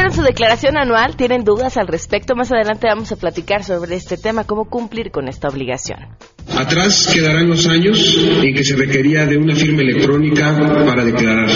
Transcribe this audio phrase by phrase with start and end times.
[0.00, 1.14] hicieron su declaración anual?
[1.14, 2.34] ¿Tienen dudas al respecto?
[2.34, 5.98] Más adelante vamos a platicar sobre este tema, cómo cumplir con esta obligación.
[6.56, 11.50] Atrás quedarán los años en que se requería de una firma electrónica para declarar.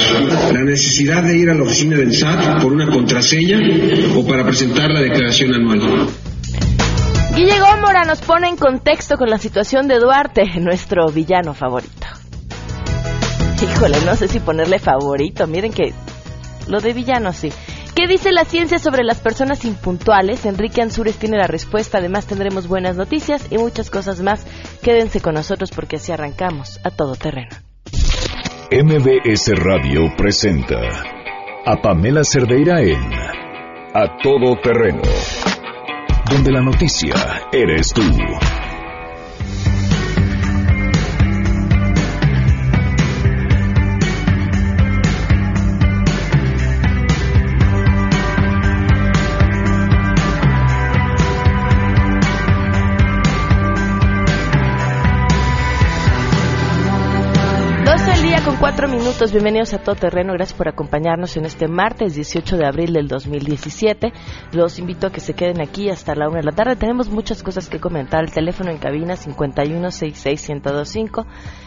[0.52, 3.61] La necesidad de ir a la oficina del SAT por una contraseña
[4.15, 6.09] o para presentar la declaración anual.
[7.34, 12.06] Guille Gómora nos pone en contexto con la situación de Duarte, nuestro villano favorito.
[13.62, 15.47] Híjole, no sé si ponerle favorito.
[15.47, 15.95] Miren que
[16.69, 17.51] lo de villano sí.
[17.95, 20.45] ¿Qué dice la ciencia sobre las personas impuntuales?
[20.47, 21.98] Enrique Ansures tiene la respuesta.
[21.98, 24.45] Además tendremos buenas noticias y muchas cosas más.
[24.83, 27.55] Quédense con nosotros porque así arrancamos a todo terreno.
[28.73, 30.80] MBS Radio presenta
[31.65, 33.12] a Pamela Cerdeira en
[33.95, 35.02] A Todo Terreno,
[36.29, 37.15] donde la noticia
[37.52, 38.02] eres tú.
[58.77, 59.30] 4 minutos.
[59.30, 60.33] Bienvenidos a Todo Terreno.
[60.33, 64.12] Gracias por acompañarnos en este martes 18 de abril del 2017.
[64.50, 66.75] Los invito a que se queden aquí hasta la 1 de la tarde.
[66.75, 68.25] Tenemos muchas cosas que comentar.
[68.25, 71.25] El teléfono en cabina 5166125.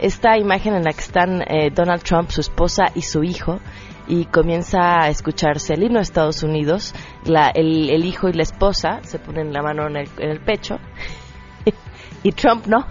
[0.00, 3.60] Esta imagen en la que están eh, Donald Trump, su esposa y su hijo,
[4.08, 8.42] y comienza a escucharse el himno de Estados Unidos, la, el, el, hijo y la
[8.42, 10.78] esposa se ponen la mano en el, en el pecho
[12.22, 12.86] y Trump no.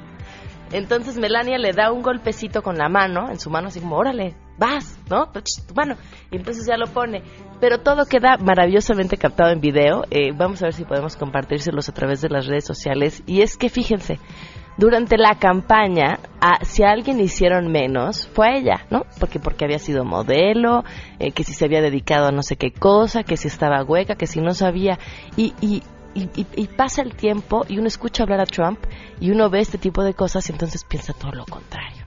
[0.72, 4.34] Entonces Melania le da un golpecito con la mano, en su mano, así como, órale,
[4.58, 5.26] vas, ¿no?
[5.30, 5.96] Tu mano.
[6.30, 7.22] Y entonces ya lo pone.
[7.60, 10.04] Pero todo queda maravillosamente captado en video.
[10.10, 13.22] Eh, vamos a ver si podemos compartírselos a través de las redes sociales.
[13.26, 14.18] Y es que fíjense,
[14.76, 19.04] durante la campaña, a, si a alguien hicieron menos, fue a ella, ¿no?
[19.20, 20.84] Porque, porque había sido modelo,
[21.18, 24.16] eh, que si se había dedicado a no sé qué cosa, que si estaba hueca,
[24.16, 24.98] que si no sabía.
[25.36, 25.82] Y, y,
[26.14, 28.78] y, y, y, pasa el tiempo y uno escucha hablar a Trump
[29.20, 32.03] y uno ve este tipo de cosas y entonces piensa todo lo contrario.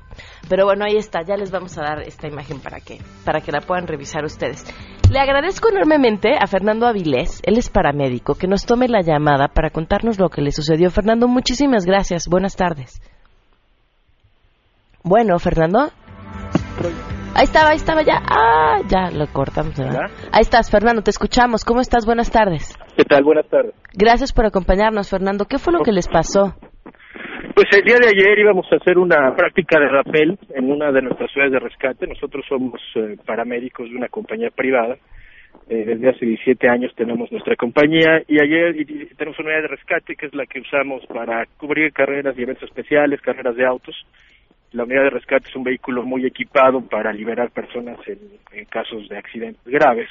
[0.49, 3.51] Pero bueno, ahí está, ya les vamos a dar esta imagen para que, para que
[3.51, 4.65] la puedan revisar ustedes.
[5.11, 9.69] Le agradezco enormemente a Fernando Avilés, él es paramédico, que nos tome la llamada para
[9.69, 10.89] contarnos lo que le sucedió.
[10.91, 12.27] Fernando, muchísimas gracias.
[12.27, 13.01] Buenas tardes.
[15.03, 15.89] Bueno, Fernando.
[17.33, 18.21] Ahí estaba, ahí estaba ya.
[18.27, 19.77] Ah, ya lo cortamos.
[19.77, 20.09] ¿verdad?
[20.31, 21.63] Ahí estás, Fernando, te escuchamos.
[21.63, 22.05] ¿Cómo estás?
[22.05, 22.77] Buenas tardes.
[22.97, 23.23] ¿Qué tal?
[23.23, 23.73] Buenas tardes.
[23.93, 25.45] Gracias por acompañarnos, Fernando.
[25.45, 26.55] ¿Qué fue lo que les pasó?
[27.57, 31.01] Pues el día de ayer íbamos a hacer una práctica de rappel en una de
[31.01, 32.05] nuestras ciudades de rescate.
[32.05, 34.95] Nosotros somos eh, paramédicos de una compañía privada.
[35.67, 39.67] Eh, desde hace 17 años tenemos nuestra compañía y ayer y, tenemos una unidad de
[39.69, 43.95] rescate que es la que usamos para cubrir carreras y eventos especiales, carreras de autos.
[44.73, 49.17] La unidad de rescate es un vehículo muy equipado para liberar personas en casos de
[49.17, 50.09] accidentes graves.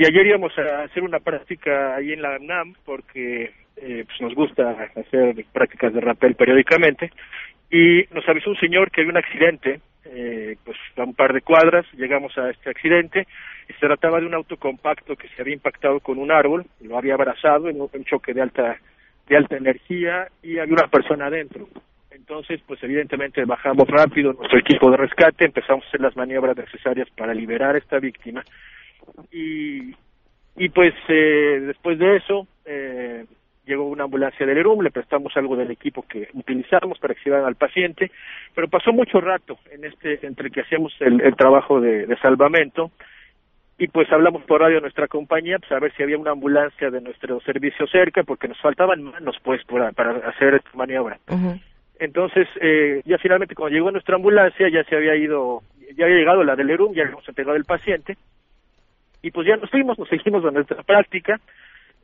[0.00, 4.34] Y ayer íbamos a hacer una práctica ahí en la UNAM porque eh, pues nos
[4.34, 7.12] gusta hacer prácticas de rappel periódicamente
[7.70, 11.42] y nos avisó un señor que había un accidente eh, pues a un par de
[11.42, 13.26] cuadras llegamos a este accidente
[13.68, 16.96] y se trataba de un auto compacto que se había impactado con un árbol lo
[16.96, 18.78] había abrazado en un choque de alta
[19.28, 21.68] de alta energía y había una persona adentro.
[22.10, 27.10] Entonces pues evidentemente bajamos rápido nuestro equipo de rescate empezamos a hacer las maniobras necesarias
[27.10, 28.42] para liberar a esta víctima
[29.32, 29.94] y
[30.56, 33.24] y pues eh, después de eso eh,
[33.64, 37.54] llegó una ambulancia del ERUM, le prestamos algo del equipo que utilizamos para que al
[37.54, 38.10] paciente,
[38.54, 42.90] pero pasó mucho rato en este entre que hacíamos el, el trabajo de, de, salvamento
[43.78, 46.90] y pues hablamos por radio a nuestra compañía pues a ver si había una ambulancia
[46.90, 51.18] de nuestro servicio cerca porque nos faltaban manos pues para, para hacer esta maniobra.
[51.28, 51.60] Uh -huh.
[52.00, 55.62] Entonces, eh, ya finalmente cuando llegó nuestra ambulancia ya se había ido,
[55.96, 58.16] ya había llegado la del ERUM, ya habíamos entregado el paciente
[59.22, 61.40] y pues ya nos fuimos, nos seguimos de nuestra práctica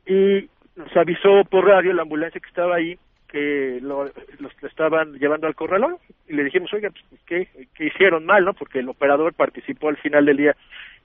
[0.05, 2.97] y nos avisó por radio la ambulancia que estaba ahí
[3.27, 4.05] que lo,
[4.39, 5.97] los estaban llevando al corralón
[6.27, 8.53] y le dijimos, oiga, pues, ¿qué, ¿qué hicieron mal, no?
[8.53, 10.55] Porque el operador participó al final del día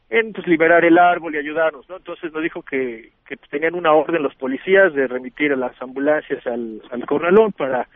[0.08, 1.96] en pues, liberar el árbol y ayudarnos, ¿no?
[1.96, 6.46] Entonces nos dijo que, que tenían una orden los policías de remitir a las ambulancias
[6.46, 7.88] al, al corralón para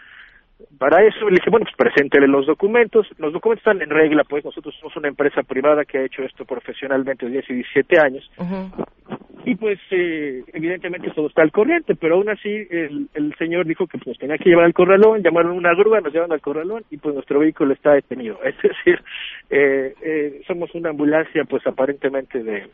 [0.78, 3.06] para eso le dije, bueno, pues preséntele los documentos.
[3.18, 6.44] Los documentos están en regla, pues nosotros somos una empresa privada que ha hecho esto
[6.44, 8.30] profesionalmente desde hace 17 años.
[8.38, 8.86] Uh -huh.
[9.44, 13.86] y pues eh, evidentemente todo está al corriente, pero aún así el, el señor dijo
[13.86, 16.96] que pues tenía que llevar al corralón, llamaron una grúa, nos llevan al corralón y
[16.96, 18.38] pues nuestro vehículo está detenido.
[18.44, 19.00] Es decir,
[19.50, 22.66] eh, eh, somos una ambulancia pues aparentemente de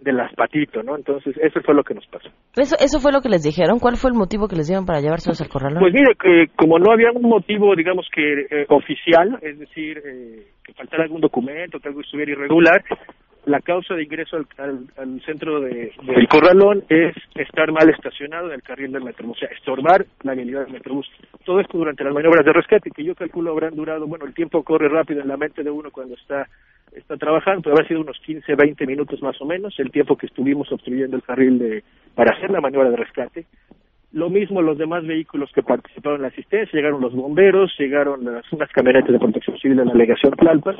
[0.00, 0.96] de las patitos, ¿no?
[0.96, 2.28] Entonces, eso fue lo que nos pasó.
[2.56, 3.78] ¿Eso, ¿Eso fue lo que les dijeron?
[3.78, 5.80] ¿Cuál fue el motivo que les dieron para llevárselos al corralón?
[5.80, 10.46] Pues mire, que como no había un motivo, digamos que eh, oficial, es decir, eh,
[10.62, 12.82] que faltara algún documento, que algo estuviera irregular,
[13.46, 14.46] la causa de ingreso al,
[14.96, 19.40] al, centro de, del corralón es estar mal estacionado en el carril del metrobús, o
[19.40, 21.06] sea, estorbar la habilidad del metrobús.
[21.44, 24.64] Todo esto durante las maniobras de rescate, que yo calculo habrán durado, bueno, el tiempo
[24.64, 26.48] corre rápido en la mente de uno cuando está
[26.92, 30.26] está trabajando, puede haber sido unos 15, 20 minutos más o menos, el tiempo que
[30.26, 31.84] estuvimos obstruyendo el carril de,
[32.14, 33.46] para hacer la maniobra de rescate.
[34.12, 38.50] Lo mismo los demás vehículos que participaron en la asistencia, llegaron los bomberos, llegaron las,
[38.52, 40.76] unas camionetas de protección civil de la delegación Tlalpas,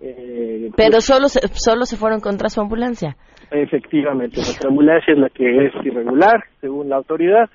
[0.00, 3.16] eh, Pero pues, solo se, solo se fueron contra su ambulancia.
[3.50, 7.50] Efectivamente, nuestra ambulancia es la que es irregular, según la autoridad,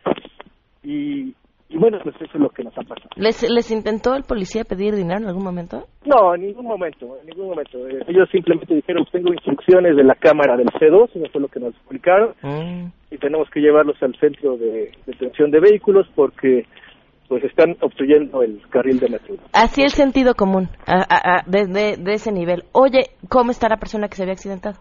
[0.83, 1.33] y,
[1.74, 3.10] y bueno, pues eso es lo que nos ha pasado.
[3.16, 5.88] ¿Les, ¿Les intentó el policía pedir dinero en algún momento?
[6.06, 7.88] No, en ningún momento, en ningún momento.
[7.88, 11.60] Eh, ellos simplemente dijeron, tengo instrucciones de la cámara del C2, eso fue lo que
[11.60, 12.92] nos explicaron, mm.
[13.10, 16.68] y tenemos que llevarlos al centro de detención de vehículos porque
[17.28, 19.36] pues están obstruyendo el carril de metro.
[19.54, 22.66] Así el sentido común, a, de, ese nivel.
[22.74, 24.78] Oye, ¿cómo está la persona que se había accidentado?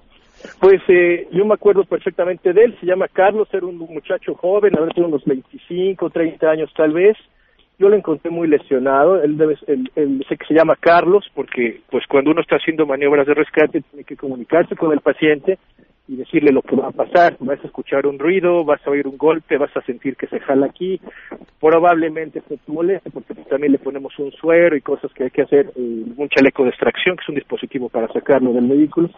[0.60, 4.76] Pues eh, yo me acuerdo perfectamente de él, se llama Carlos, era un muchacho joven,
[4.76, 7.16] habrá tenido unos 25, 30 años tal vez.
[7.78, 12.04] Yo lo encontré muy lesionado, él, debe, él, sé que se llama Carlos porque pues
[12.06, 15.58] cuando uno está haciendo maniobras de rescate tiene que comunicarse con el paciente
[16.06, 17.36] y decirle lo que va a pasar.
[17.40, 20.40] Vas a escuchar un ruido, vas a oír un golpe, vas a sentir que se
[20.40, 21.00] jala aquí.
[21.60, 25.42] Probablemente se te moleste porque también le ponemos un suero y cosas que hay que
[25.42, 29.10] hacer, un chaleco de extracción, que es un dispositivo para sacarlo del vehículo.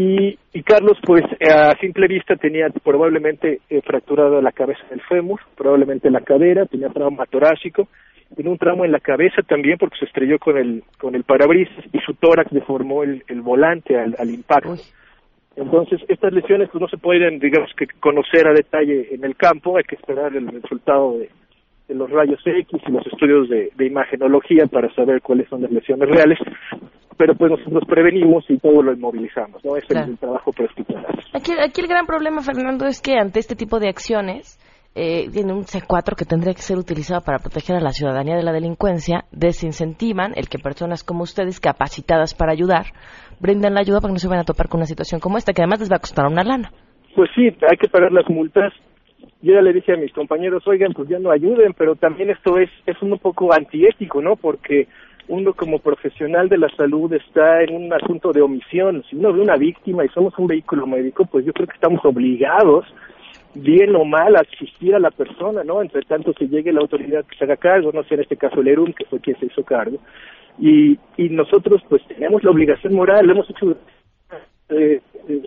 [0.00, 5.40] Y, y Carlos, pues a simple vista tenía probablemente eh, fracturada la cabeza del fémur,
[5.56, 7.88] probablemente la cadera, tenía trauma torácico,
[8.36, 11.84] tenía un trauma en la cabeza también porque se estrelló con el con el parabrisas
[11.92, 14.76] y su tórax deformó el, el volante al, al impacto.
[15.56, 19.78] Entonces, estas lesiones pues, no se pueden, digamos, que conocer a detalle en el campo,
[19.78, 21.28] hay que esperar el resultado de,
[21.88, 26.38] los rayos X y los estudios de, imagenología para saber cuáles son las lesiones reales,
[27.16, 29.76] pero pues nosotros prevenimos y todo lo inmovilizamos, ¿no?
[29.76, 31.22] Es el, trabajo prehospitalario.
[31.32, 34.58] Aquí, aquí el gran problema, Fernando, es que ante este tipo de acciones,
[34.94, 38.42] eh, tiene un C4 que tendría que ser utilizado para proteger a la ciudadanía de
[38.42, 42.86] la delincuencia, desincentivan el que personas como ustedes, capacitadas para ayudar,
[43.38, 45.52] brinden la ayuda para que no se vayan a topar con una situación como esta,
[45.52, 46.70] que además les va a costar una lana.
[47.14, 48.72] Pues sí, hay que pagar las multas.
[49.40, 52.58] Yo ya le dije a mis compañeros, oigan, pues ya no ayuden, pero también esto
[52.58, 54.36] es, es un poco antiético, ¿no?
[54.36, 54.88] Porque
[55.28, 59.04] uno como profesional de la salud está en un asunto de omisión.
[59.08, 62.04] Si uno ve una víctima y somos un vehículo médico, pues yo creo que estamos
[62.04, 62.86] obligados
[63.54, 65.82] bien o mal asistir a la persona, ¿no?
[65.82, 68.60] Entre tanto se llegue la autoridad que se haga cargo, no sé, en este caso
[68.60, 69.98] el ERUM, que fue quien se hizo cargo.
[70.58, 73.76] Y, y nosotros pues tenemos la obligación moral, lo hemos hecho
[74.70, 75.42] eh, eh,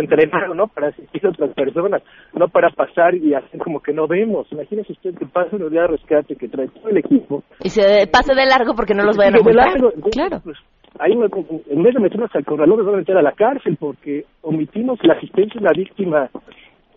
[0.00, 0.68] entrenar, ¿no?
[0.68, 2.02] Para asistir a otras personas,
[2.34, 4.46] no para pasar y hacer como que no vemos.
[4.50, 7.42] Imagínese usted que pasa una unidad de rescate que trae todo el equipo.
[7.62, 9.78] Y se pase de largo porque no los vayan a multar.
[10.10, 10.40] claro.
[10.42, 10.58] Pues,
[10.98, 14.24] ahí en vez de meternos al corralón nos van a meter a la cárcel porque
[14.42, 16.30] omitimos la asistencia a la víctima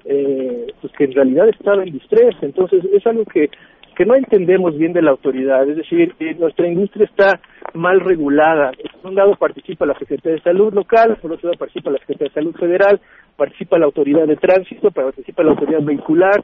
[0.06, 2.36] eh, pues que en realidad estaba en distrés.
[2.42, 3.50] Entonces es algo que,
[3.96, 5.68] que no entendemos bien de la autoridad.
[5.68, 7.40] Es decir, nuestra industria está
[7.76, 8.72] mal regulada.
[9.02, 12.30] Por un lado participa la Secretaría de Salud local, por otro lado participa la Secretaría
[12.30, 13.02] de Salud federal,
[13.36, 16.44] participa la autoridad de tránsito, participa la autoridad vehicular.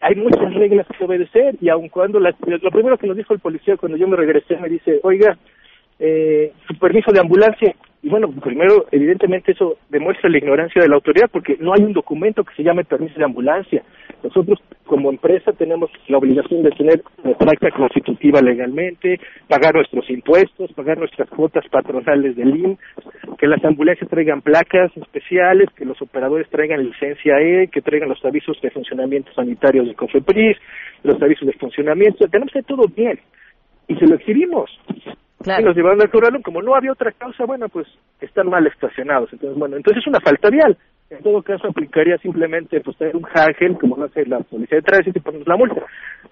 [0.00, 3.40] Hay muchas reglas que obedecer y aun cuando la, lo primero que nos dijo el
[3.40, 5.36] policía cuando yo me regresé me dice, oiga,
[5.98, 10.96] eh, su permiso de ambulancia, y bueno, primero, evidentemente eso demuestra la ignorancia de la
[10.96, 13.82] autoridad porque no hay un documento que se llame permiso de ambulancia.
[14.22, 20.98] Nosotros como empresa tenemos la obligación de tener acta constitutiva legalmente, pagar nuestros impuestos, pagar
[20.98, 22.76] nuestras cuotas patronales del IM,
[23.38, 28.24] que las ambulancias traigan placas especiales, que los operadores traigan licencia E, que traigan los
[28.24, 30.56] avisos de funcionamiento sanitario de COFEPRIS,
[31.02, 33.18] los avisos de funcionamiento, tenemos que todo bien
[33.88, 34.70] y se lo exhibimos.
[35.44, 37.86] Y nos llevaron al corralón, como no había otra causa, bueno, pues
[38.20, 39.32] están mal estacionados.
[39.32, 40.76] Entonces, bueno, entonces es una falta vial.
[41.10, 44.82] En todo caso, aplicaría simplemente pues tener un hagel, como no hace la policía de
[44.82, 45.82] tránsito, y ponernos la multa.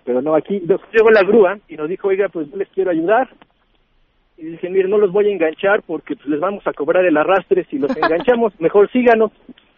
[0.04, 2.90] Pero no, aquí nos llegó la grúa y nos dijo, oiga, pues yo les quiero
[2.90, 3.28] ayudar.
[4.36, 7.16] Y dije, mire, no los voy a enganchar porque pues, les vamos a cobrar el
[7.16, 9.30] arrastre si los enganchamos, mejor síganos.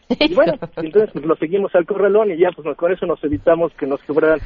[0.09, 3.73] Y bueno, entonces pues lo seguimos al corralón y ya pues con eso nos evitamos
[3.75, 4.39] que nos cobraran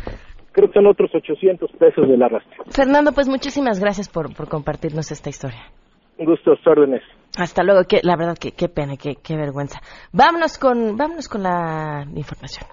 [0.53, 2.57] creo que son otros 800 pesos del arrastre.
[2.71, 5.61] Fernando, pues muchísimas gracias por, por compartirnos esta historia.
[6.19, 7.03] Un gusto, órdenes.
[7.39, 9.81] Hasta luego, que, la verdad que qué pena, qué, qué vergüenza.
[10.13, 12.67] Vámonos con, vámonos con la información.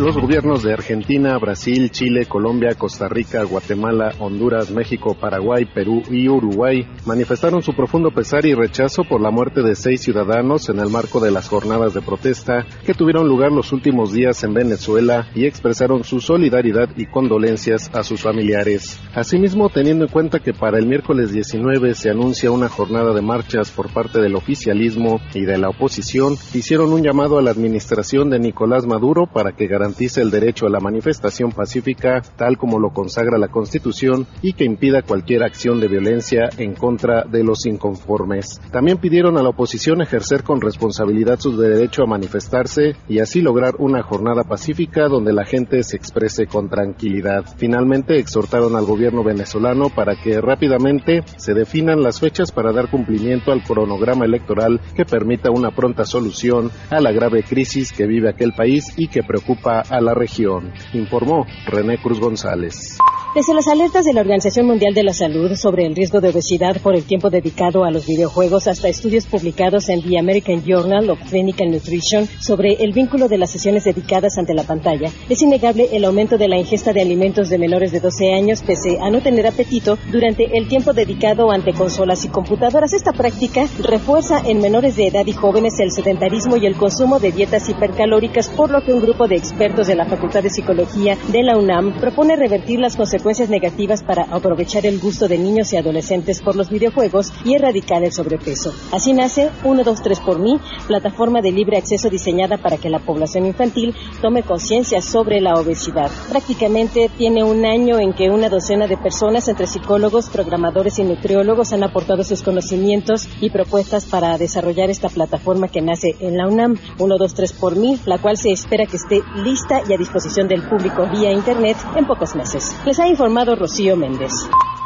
[0.00, 6.26] Los gobiernos de Argentina, Brasil, Chile, Colombia, Costa Rica, Guatemala, Honduras, México, Paraguay, Perú y
[6.26, 10.88] Uruguay manifestaron su profundo pesar y rechazo por la muerte de seis ciudadanos en el
[10.88, 15.44] marco de las jornadas de protesta que tuvieron lugar los últimos días en Venezuela y
[15.44, 18.98] expresaron su solidaridad y condolencias a sus familiares.
[19.14, 23.70] Asimismo, teniendo en cuenta que para el miércoles 19 se anuncia una jornada de marchas
[23.70, 28.38] por parte del oficialismo y de la oposición, hicieron un llamado a la administración de
[28.38, 32.90] Nicolás Maduro para que garantice garantice el derecho a la manifestación pacífica tal como lo
[32.90, 38.60] consagra la Constitución y que impida cualquier acción de violencia en contra de los inconformes.
[38.70, 43.74] También pidieron a la oposición ejercer con responsabilidad su derecho a manifestarse y así lograr
[43.78, 47.44] una jornada pacífica donde la gente se exprese con tranquilidad.
[47.56, 53.50] Finalmente exhortaron al gobierno venezolano para que rápidamente se definan las fechas para dar cumplimiento
[53.50, 58.52] al cronograma electoral que permita una pronta solución a la grave crisis que vive aquel
[58.52, 62.98] país y que preocupa a la región, informó René Cruz González.
[63.32, 66.80] Desde las alertas de la Organización Mundial de la Salud sobre el riesgo de obesidad
[66.82, 71.20] por el tiempo dedicado a los videojuegos hasta estudios publicados en The American Journal of
[71.30, 76.06] Clinical Nutrition sobre el vínculo de las sesiones dedicadas ante la pantalla, es innegable el
[76.06, 79.46] aumento de la ingesta de alimentos de menores de 12 años pese a no tener
[79.46, 82.92] apetito durante el tiempo dedicado ante consolas y computadoras.
[82.92, 87.30] Esta práctica refuerza en menores de edad y jóvenes el sedentarismo y el consumo de
[87.30, 91.44] dietas hipercalóricas, por lo que un grupo de expertos de la Facultad de Psicología de
[91.44, 95.76] la UNAM propone revertir las consecuencias consecuencias negativas para aprovechar el gusto de niños y
[95.76, 98.72] adolescentes por los videojuegos y erradicar el sobrepeso.
[98.92, 103.94] Así nace 123 por mí, plataforma de libre acceso diseñada para que la población infantil
[104.22, 106.10] tome conciencia sobre la obesidad.
[106.30, 111.74] Prácticamente tiene un año en que una docena de personas, entre psicólogos, programadores y nutriólogos,
[111.74, 116.78] han aportado sus conocimientos y propuestas para desarrollar esta plataforma que nace en la UNAM
[116.96, 121.06] 123 por mí, la cual se espera que esté lista y a disposición del público
[121.12, 122.74] vía Internet en pocos meses.
[122.86, 124.32] Les ha informado Rocío Méndez.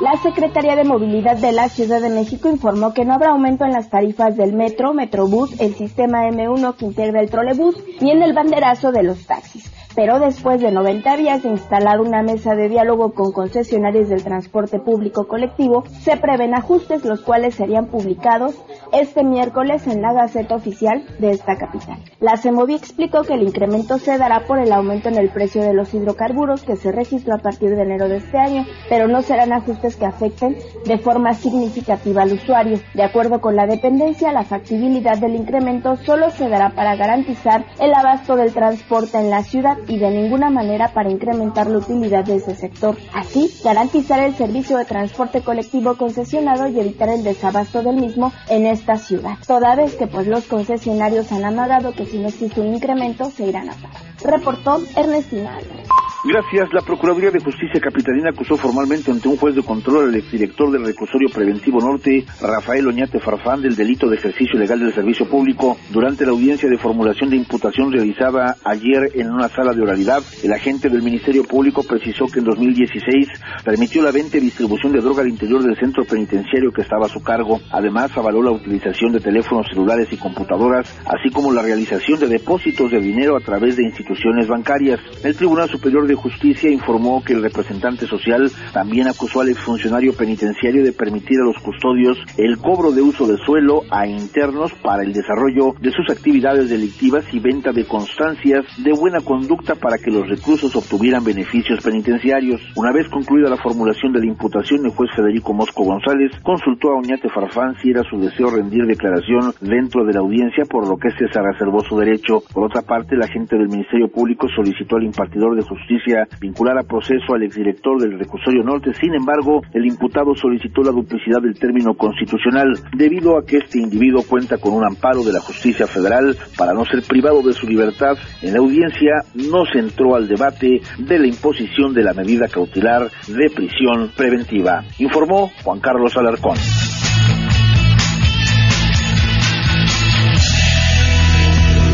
[0.01, 3.73] La Secretaría de Movilidad de la Ciudad de México informó que no habrá aumento en
[3.73, 8.33] las tarifas del metro, Metrobús, el sistema M1 que integra el trolebús y en el
[8.33, 13.13] banderazo de los taxis pero después de 90 días de instalar una mesa de diálogo
[13.13, 18.55] con concesionarios del transporte público colectivo, se prevén ajustes los cuales serían publicados
[18.93, 21.99] este miércoles en la Gaceta Oficial de esta capital.
[22.21, 25.75] La CEMOVI explicó que el incremento se dará por el aumento en el precio de
[25.75, 29.53] los hidrocarburos que se registró a partir de enero de este año, pero no serán
[29.53, 32.79] ajustes que afecten de forma significativa al usuario.
[32.95, 37.93] De acuerdo con la dependencia, la factibilidad del incremento solo se dará para garantizar el
[37.95, 42.37] abasto del transporte en la ciudad y de ninguna manera para incrementar la utilidad de
[42.37, 42.97] ese sector.
[43.13, 48.67] Así, garantizar el servicio de transporte colectivo concesionado y evitar el desabasto del mismo en
[48.67, 49.37] esta ciudad.
[49.47, 53.47] Toda vez que pues los concesionarios han amagado que si no existe un incremento se
[53.47, 54.03] irán a pagar.
[54.23, 55.89] Reportó Ernestina Álvarez.
[56.27, 56.73] Gracias.
[56.73, 60.87] La Procuraduría de Justicia Capitalina acusó formalmente ante un juez de control al exdirector del
[60.87, 65.77] Reclusorio Preventivo Norte, Rafael Oñate Farfán, del delito de ejercicio ilegal del servicio público.
[65.91, 70.55] Durante la audiencia de formulación de imputación realizada ayer en una sala de oralidad, el
[70.55, 73.29] agente del Ministerio Público precisó que en 2016
[73.63, 77.11] permitió la venta y distribución de droga al interior del centro penitenciario que estaba a
[77.11, 77.61] su cargo.
[77.71, 82.91] Además, avaló la utilización de teléfonos celulares y computadoras, así como la realización de depósitos
[82.91, 85.01] de dinero a través de instituciones bancarias.
[85.23, 90.83] El Tribunal Superior de Justicia informó que el representante social también acusó al exfuncionario penitenciario
[90.83, 95.13] de permitir a los custodios el cobro de uso de suelo a internos para el
[95.13, 100.29] desarrollo de sus actividades delictivas y venta de constancias de buena conducta para que los
[100.29, 102.61] reclusos obtuvieran beneficios penitenciarios.
[102.77, 106.99] Una vez concluida la formulación de la imputación, el juez Federico Mosco González consultó a
[106.99, 111.11] Oñate Farfán si era su deseo rendir declaración dentro de la audiencia, por lo que
[111.11, 112.43] se reservó su derecho.
[112.53, 116.04] Por otra parte, la agente del Ministerio Público solicitó al impartidor de justicia
[116.41, 118.93] vincular a proceso al exdirector del Recursorio Norte.
[118.95, 124.23] Sin embargo, el imputado solicitó la duplicidad del término constitucional debido a que este individuo
[124.29, 128.17] cuenta con un amparo de la justicia federal para no ser privado de su libertad.
[128.43, 133.11] En la audiencia no se entró al debate de la imposición de la medida cautelar
[133.29, 136.57] de prisión preventiva, informó Juan Carlos Alarcón.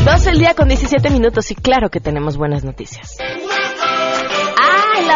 [0.04, 3.18] Dos el día con 17 minutos y claro que tenemos buenas noticias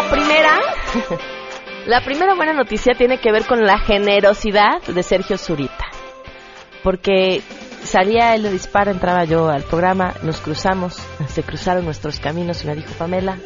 [0.02, 0.60] la primera,
[1.86, 5.86] la primera buena noticia tiene que ver con la generosidad de Sergio Zurita.
[6.82, 7.42] Porque
[7.82, 10.96] salía él de disparo, entraba yo al programa, nos cruzamos,
[11.28, 13.38] se cruzaron nuestros caminos y me dijo, Pamela,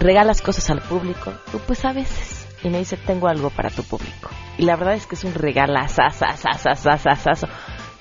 [0.00, 1.32] ¿Regalas cosas al público?
[1.50, 2.46] Tú, pues a veces.
[2.62, 4.30] Y me dice, tengo algo para tu público.
[4.56, 7.48] Y la verdad es que es un regalazazazazazazazo.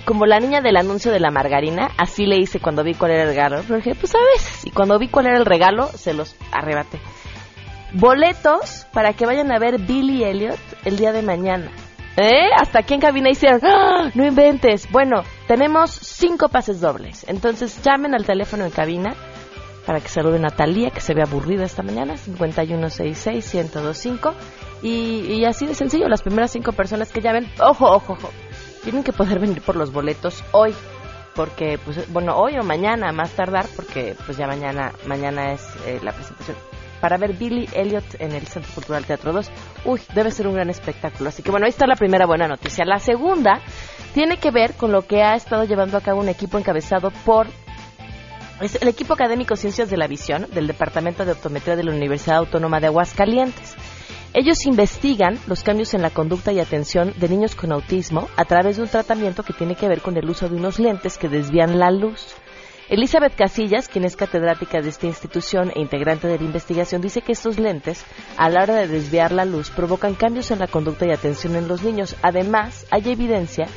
[0.05, 3.23] Como la niña del anuncio de la margarina, así le hice cuando vi cuál era
[3.23, 3.63] el regalo.
[3.63, 4.63] Pero dije, pues a veces.
[4.65, 6.99] Y cuando vi cuál era el regalo, se los arrebaté.
[7.93, 11.71] Boletos para que vayan a ver Billy Elliot el día de mañana.
[12.17, 12.49] ¿Eh?
[12.59, 14.09] Hasta aquí en cabina hicieron, ¡Ah!
[14.13, 14.91] no inventes.
[14.91, 17.23] Bueno, tenemos cinco pases dobles.
[17.27, 19.15] Entonces llamen al teléfono en cabina
[19.85, 24.33] para que saluden a Talía, que se ve aburrida esta mañana, 5166-1025.
[24.81, 28.29] Y, y así de sencillo, las primeras cinco personas que llamen, ojo, ojo, ojo,
[28.83, 30.73] tienen que poder venir por los boletos hoy.
[31.35, 35.99] Porque, pues, bueno, hoy o mañana, más tardar, porque pues ya mañana, mañana es eh,
[36.01, 36.57] la presentación
[37.01, 39.49] para ver Billy Elliot en el Centro Cultural Teatro 2.
[39.85, 41.29] Uy, debe ser un gran espectáculo.
[41.29, 42.85] Así que bueno, ahí está la primera buena noticia.
[42.85, 43.61] La segunda
[44.13, 47.47] tiene que ver con lo que ha estado llevando a cabo un equipo encabezado por
[48.61, 52.37] es el equipo académico Ciencias de la Visión del Departamento de Optometría de la Universidad
[52.37, 53.75] Autónoma de Aguascalientes.
[54.33, 58.77] Ellos investigan los cambios en la conducta y atención de niños con autismo a través
[58.77, 61.77] de un tratamiento que tiene que ver con el uso de unos lentes que desvían
[61.77, 62.35] la luz.
[62.89, 67.33] Elizabeth Casillas, quien es catedrática de esta institución e integrante de la investigación, dice que
[67.33, 68.05] estos lentes,
[68.37, 71.67] a la hora de desviar la luz, provocan cambios en la conducta y atención en
[71.67, 72.15] los niños.
[72.21, 73.67] Además, hay evidencia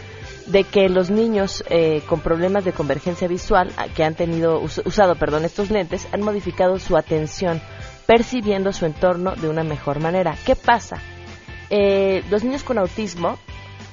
[0.46, 5.44] de que los niños eh, con problemas de convergencia visual que han tenido usado perdón
[5.44, 7.60] estos lentes han modificado su atención
[8.06, 10.36] percibiendo su entorno de una mejor manera.
[10.44, 10.96] Qué pasa
[11.68, 13.38] eh, los niños con autismo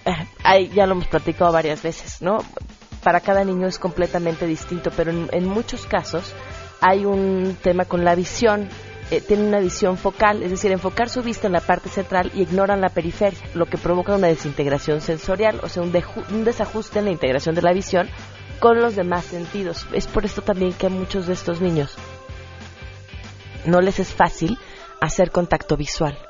[0.06, 2.40] eh, ya lo hemos platicado varias veces no
[3.08, 6.34] para cada niño es completamente distinto, pero en, muchos casos
[6.82, 8.68] hay un tema con la visión.
[9.12, 12.42] Eh, tienen una visión focal, es decir, enfocar su vista en la parte central y
[12.42, 15.94] ignoran la periferia, lo que provoca una desintegración sensorial, o sea, un,
[16.32, 18.10] un desajuste en la integración de la visión
[18.60, 19.88] con los demás sentidos.
[19.94, 21.96] Es por esto también que a muchos de estos niños
[23.64, 24.58] no les es fácil
[25.00, 26.27] hacer contacto visual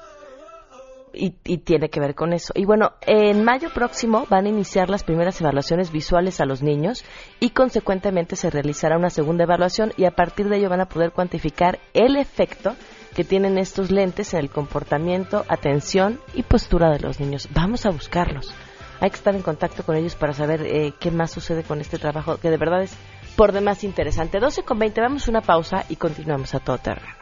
[1.17, 2.53] y, tiene que ver con eso.
[2.55, 7.03] Y bueno, en mayo próximo van a iniciar las primeras evaluaciones visuales a los niños
[7.39, 11.12] y consecuentemente se realizará una segunda evaluación y a partir de ello van a poder
[11.12, 12.75] cuantificar el efecto
[13.15, 17.49] que tienen estos lentes en el comportamiento, atención y postura de los niños.
[17.51, 18.53] Vamos a buscarlos.
[18.99, 21.97] Hay que estar en contacto con ellos para saber eh, qué más sucede con este
[21.97, 22.95] trabajo, que de verdad es
[23.36, 24.39] por demás interesante.
[24.39, 27.16] 12 con 20, vamos una pausa y continuamos a todo terreno.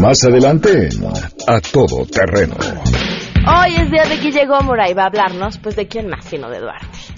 [0.00, 0.88] Más adelante,
[1.46, 2.54] a todo terreno.
[3.46, 6.48] Hoy es día de Guille Gómora y va a hablarnos, pues, de quién más sino
[6.48, 7.17] de Duarte.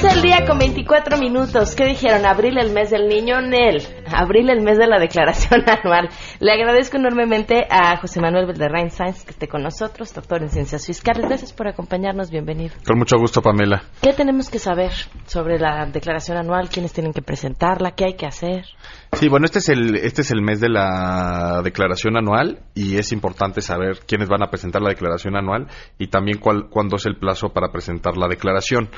[0.00, 1.74] 12 el día con 24 minutos.
[1.74, 2.24] ¿Qué dijeron?
[2.24, 3.99] Abril el mes del niño, Nel.
[4.12, 6.08] Abril el mes de la declaración anual.
[6.38, 10.86] Le agradezco enormemente a José Manuel Valderrain Sáenz que esté con nosotros, doctor en ciencias
[10.86, 11.26] fiscales.
[11.26, 12.30] Gracias por acompañarnos.
[12.30, 12.74] Bienvenido.
[12.86, 13.82] Con mucho gusto, Pamela.
[14.02, 14.92] ¿Qué tenemos que saber
[15.26, 16.68] sobre la declaración anual?
[16.68, 17.92] ¿Quiénes tienen que presentarla?
[17.92, 18.64] ¿Qué hay que hacer?
[19.12, 23.12] Sí, bueno, este es el este es el mes de la declaración anual y es
[23.12, 25.66] importante saber quiénes van a presentar la declaración anual
[25.98, 28.88] y también cuál, cuándo es el plazo para presentar la declaración.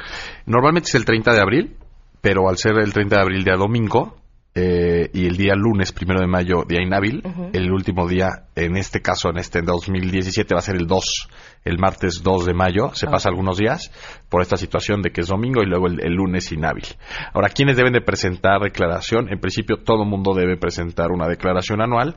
[0.47, 1.77] Normalmente es el 30 de abril,
[2.21, 4.22] pero al ser el 30 de abril día domingo,
[4.55, 7.23] eh, y el día lunes, primero de mayo, día inhábil.
[7.55, 11.29] El último día, en este caso, en este 2017, va a ser el 2,
[11.65, 12.91] el martes 2 de mayo.
[12.95, 13.91] Se pasa algunos días
[14.29, 16.85] por esta situación de que es domingo y luego el, lunes inhábil.
[17.33, 19.33] Ahora, ¿quiénes deben de presentar declaración?
[19.33, 22.17] En principio, todo mundo debe presentar una declaración anual,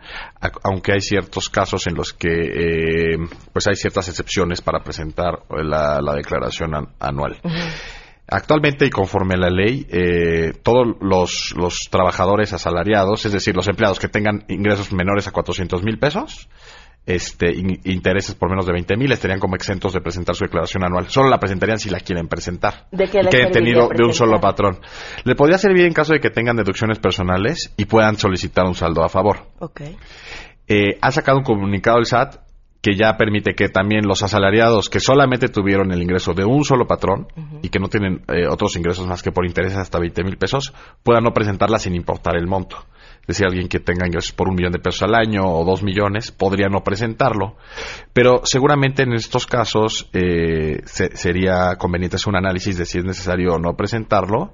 [0.64, 3.18] aunque hay ciertos casos en los que, eh,
[3.54, 7.40] pues hay ciertas excepciones para presentar la, declaración anual.
[8.28, 13.68] Actualmente y conforme a la ley, eh, todos los, los, trabajadores asalariados, es decir, los
[13.68, 16.50] empleados que tengan ingresos menores a 400 mil pesos,
[17.06, 21.08] este, intereses por menos de 20 mil, estarían como exentos de presentar su declaración anual.
[21.10, 22.88] Solo la presentarían si la quieren presentar.
[22.92, 24.80] ¿De que hayan tenido de un solo patrón.
[25.24, 29.04] Le podría servir en caso de que tengan deducciones personales y puedan solicitar un saldo
[29.04, 29.50] a favor.
[29.60, 29.98] Okay.
[30.68, 32.38] Eh, ha sacado un comunicado el SAT
[32.86, 36.86] que ya permite que también los asalariados que solamente tuvieron el ingreso de un solo
[36.86, 37.26] patrón
[37.64, 40.72] y que no tienen eh, otros ingresos más que por intereses hasta 20 mil pesos,
[41.02, 42.78] puedan no presentarla sin importar el monto.
[43.22, 45.82] Es decir, alguien que tenga ingresos por un millón de pesos al año o dos
[45.82, 47.56] millones podría no presentarlo.
[48.14, 53.56] Pero seguramente en estos casos eh, sería conveniente hacer un análisis de si es necesario
[53.56, 54.54] o no presentarlo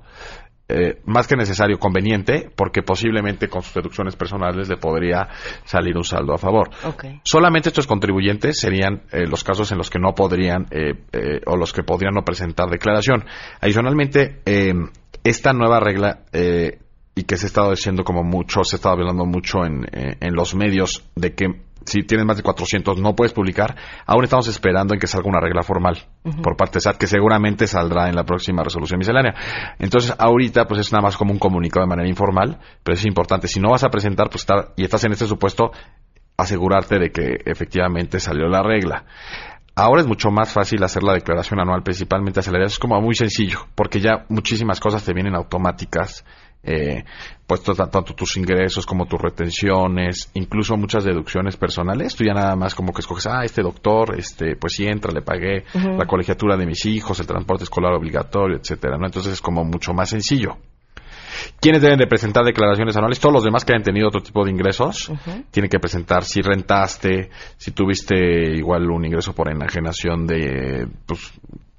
[0.72, 5.28] eh, más que necesario, conveniente, porque posiblemente con sus deducciones personales le podría
[5.66, 6.70] salir un saldo a favor.
[7.24, 11.74] Solamente estos contribuyentes serían eh, los casos en los que no podrían eh, o los
[11.74, 13.26] que podrían no presentar declaración.
[13.60, 14.42] Adicionalmente,
[15.24, 19.26] esta nueva regla y que se ha estado diciendo como mucho, se ha estado hablando
[19.26, 21.46] mucho en, en los medios de que
[21.86, 23.76] si tienes más de 400 no puedes publicar.
[24.06, 25.98] Aún estamos esperando en que salga una regla formal
[26.44, 29.34] por parte de SAT, que seguramente saldrá en la próxima resolución miscelánea.
[29.80, 33.48] Entonces, ahorita, pues es nada más como un comunicado de manera informal, pero es importante.
[33.48, 35.72] Si no vas a presentar, pues estar, y estás en este supuesto,
[36.38, 39.06] asegurarte de que efectivamente salió la regla.
[39.76, 42.74] Ahora es mucho más fácil hacer la declaración anual, principalmente aceleradas.
[42.74, 46.26] Es como muy sencillo, porque ya muchísimas cosas te vienen automáticas
[46.64, 47.04] eh,
[47.48, 52.16] pues tanto tus ingresos como tus retenciones, incluso muchas deducciones personales.
[52.16, 55.22] Tú ya nada más como que escoges, ah, este doctor, este, pues sí entra, le
[55.22, 59.06] pagué la colegiatura de mis hijos, el transporte escolar obligatorio, etcétera, ¿no?
[59.06, 60.58] Entonces es como mucho más sencillo.
[61.60, 63.20] ¿Quiénes deben de presentar declaraciones anuales?
[63.20, 65.12] Todos los demás que hayan tenido otro tipo de ingresos
[65.50, 68.16] tienen que presentar si rentaste, si tuviste
[68.56, 71.34] igual un ingreso por enajenación de, pues,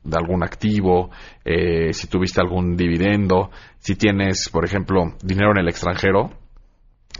[0.04, 1.10] de algún activo,
[1.44, 6.30] eh, si tuviste algún dividendo, si tienes, por ejemplo, dinero en el extranjero,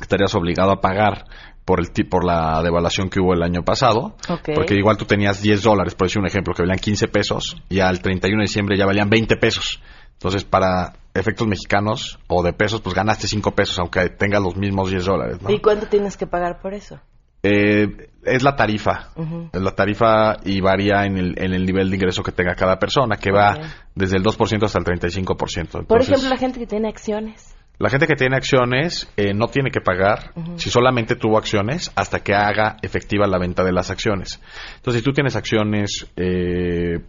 [0.01, 1.25] estarías obligado a pagar
[1.65, 4.17] por el por la devaluación que hubo el año pasado,
[4.55, 7.81] porque igual tú tenías 10 dólares, por decir un ejemplo, que valían 15 pesos, y
[7.81, 9.81] al 31 de diciembre ya valían 20 pesos.
[10.15, 14.91] Entonces, para efectos mexicanos o de pesos, pues ganaste 5 pesos, aunque tengas los mismos
[14.91, 15.39] 10 dólares.
[15.49, 17.01] ¿Y cuánto tienes que pagar por eso?
[17.43, 19.11] Eh, es la tarifa.
[19.53, 22.79] Es la tarifa y varía en el, en el nivel de ingreso que tenga cada
[22.79, 23.59] persona, que va
[23.95, 25.87] desde el 2% hasta el 35%.
[25.87, 27.57] Por ejemplo, la gente que tiene acciones.
[27.79, 32.21] La gente que tiene acciones eh, no tiene que pagar si solamente tuvo acciones hasta
[32.21, 34.41] que haga efectiva la venta de las acciones.
[34.77, 37.01] Entonces, si tú tienes acciones eh,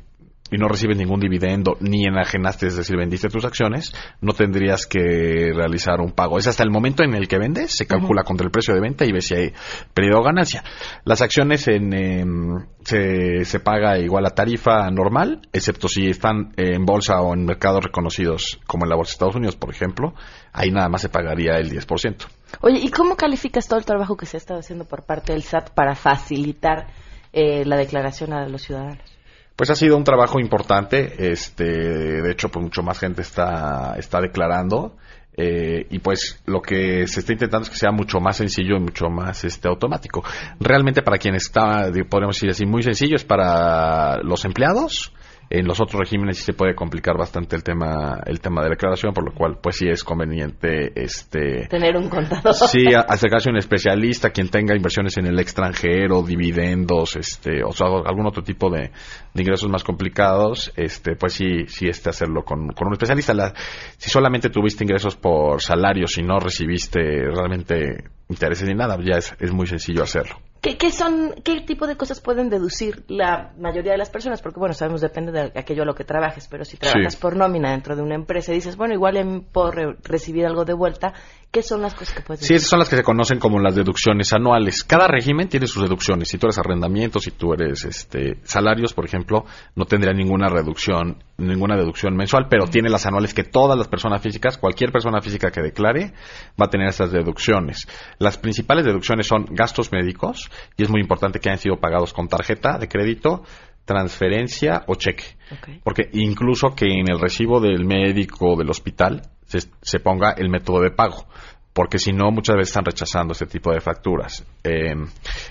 [0.53, 5.51] y no recibes ningún dividendo ni enajenaste, es decir, vendiste tus acciones, no tendrías que
[5.51, 6.37] realizar un pago.
[6.37, 9.03] Es hasta el momento en el que vendes, se calcula contra el precio de venta
[9.03, 9.53] y ves si hay
[9.95, 10.63] periodo o ganancia.
[11.05, 16.85] Las acciones en, em, se, se, paga igual a tarifa normal, excepto si están en
[16.85, 20.13] bolsa o en mercados reconocidos como en la bolsa de Estados Unidos, por ejemplo,
[20.51, 22.27] ahí nada más se pagaría el 10%.
[22.61, 25.41] Oye, ¿y cómo calificas todo el trabajo que se ha estado haciendo por parte del
[25.41, 26.87] SAT para facilitar
[27.31, 29.22] eh, la declaración a los ciudadanos?
[29.55, 34.19] Pues ha sido un trabajo importante, este, de hecho, pues mucho más gente está, está
[34.19, 34.95] declarando.
[35.35, 38.79] Eh, y pues lo que se está intentando es que sea mucho más sencillo y
[38.79, 40.23] mucho más este automático.
[40.59, 45.11] Realmente para quien está, podemos decir así, muy sencillo es para los empleados,
[45.49, 49.13] en los otros regímenes sí se puede complicar bastante el tema el tema de declaración,
[49.13, 52.53] por lo cual pues sí es conveniente este tener un contador.
[52.53, 57.87] Sí, acercarse a un especialista, quien tenga inversiones en el extranjero, dividendos, este, o sea,
[58.05, 58.91] algún otro tipo de,
[59.35, 63.53] ingresos más complicados, este, pues sí, sí este hacerlo con, con un especialista.
[63.97, 69.35] si solamente tuviste ingresos por salarios y no recibiste realmente intereses ni nada, ya es,
[69.39, 70.37] es muy sencillo hacerlo.
[70.63, 74.41] ¿Qué, son, ¿Qué tipo de cosas pueden deducir la mayoría de las personas?
[74.41, 77.71] Porque, bueno, sabemos, depende de aquello a lo que trabajes, pero si trabajas por nómina
[77.71, 79.71] dentro de una empresa y dices, bueno, igual em, puedo
[80.03, 81.15] recibir algo de vuelta,
[81.53, 83.75] ¿Qué son las cosas que puedes Sí, esas son las que se conocen como las
[83.75, 84.83] deducciones anuales.
[84.83, 86.27] Cada régimen tiene sus deducciones.
[86.27, 91.23] Si tú eres arrendamiento, si tú eres este, salarios, por ejemplo, no tendría ninguna reducción,
[91.37, 95.51] ninguna deducción mensual, pero tiene las anuales que todas las personas físicas, cualquier persona física
[95.51, 96.13] que declare,
[96.59, 97.85] va a tener esas deducciones.
[98.17, 102.27] Las principales deducciones son gastos médicos, y es muy importante que hayan sido pagados con
[102.29, 103.43] tarjeta de crédito,
[103.85, 105.37] transferencia o cheque.
[105.83, 109.21] Porque incluso que en el recibo del médico del hospital
[109.59, 111.25] se, ponga el método de pago
[111.73, 114.45] porque si no muchas veces están rechazando este tipo de facturas.
[114.63, 114.93] Eh,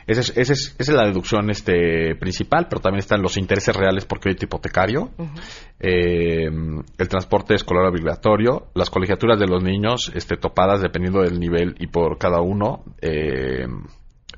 [0.07, 5.11] esa, es, la deducción este, principal, pero también están los intereses reales por crédito hipotecario,
[5.81, 11.75] eh, el transporte escolar obligatorio, las colegiaturas de los niños este, topadas dependiendo del nivel
[11.81, 12.85] y por cada uno.
[13.01, 13.67] Eh,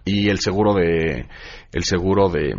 [0.07, 1.27] y el seguro de
[1.73, 2.55] el seguro de,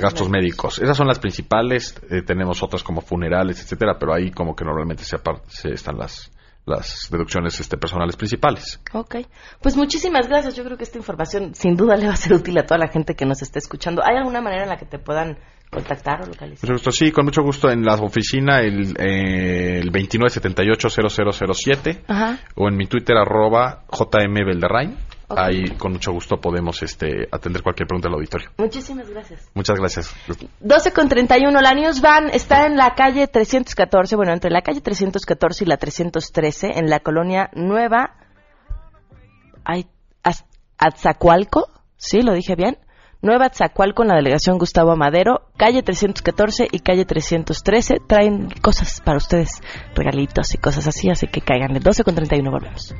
[0.00, 0.78] gastos médicos.
[0.78, 2.00] Esas son las principales.
[2.24, 5.16] tenemos otras como funerales, etcétera, pero ahí como que normalmente se,
[5.48, 6.30] se están las
[6.66, 8.80] las deducciones este, personales principales.
[8.92, 9.16] Ok,
[9.60, 10.56] pues muchísimas gracias.
[10.56, 12.88] Yo creo que esta información sin duda le va a ser útil a toda la
[12.88, 14.02] gente que nos está escuchando.
[14.04, 15.38] ¿Hay alguna manera en la que te puedan
[15.70, 16.70] contactar o localizar?
[16.92, 23.16] sí, con mucho gusto en la oficina el, eh, el 2978-0007 o en mi Twitter
[23.16, 23.84] arroba
[25.28, 28.50] Ahí con mucho gusto podemos este, atender cualquier pregunta del auditorio.
[28.58, 29.50] Muchísimas gracias.
[29.54, 30.14] Muchas gracias.
[30.60, 34.80] 12 con 31, la News Van está en la calle 314, bueno, entre la calle
[34.80, 38.16] 314 y la 313, en la colonia Nueva
[40.78, 42.22] Atzacualco, ¿sí?
[42.22, 42.78] ¿Lo dije bien?
[43.22, 47.94] Nueva Tzacual con la delegación Gustavo Madero, calle 314 y calle 313.
[48.06, 49.62] Traen cosas para ustedes,
[49.94, 51.80] regalitos y cosas así, así que cáiganle.
[51.80, 52.94] 12 con 31 volvemos.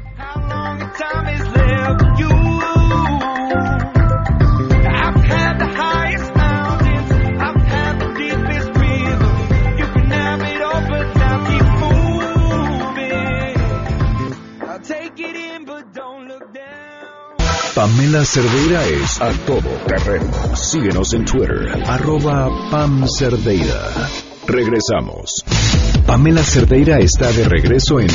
[17.74, 20.56] Pamela Cerdeira es a todo terreno.
[20.56, 23.90] Síguenos en Twitter, arroba Pam Cerdeira.
[24.46, 25.44] Regresamos.
[26.06, 28.06] Pamela Cerdeira está de regreso en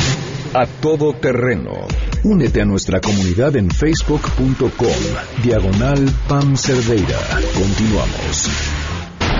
[0.52, 1.86] A Todo Terreno.
[2.24, 7.18] Únete a nuestra comunidad en facebook.com, diagonal Pam Cerdeira.
[7.54, 8.50] Continuamos.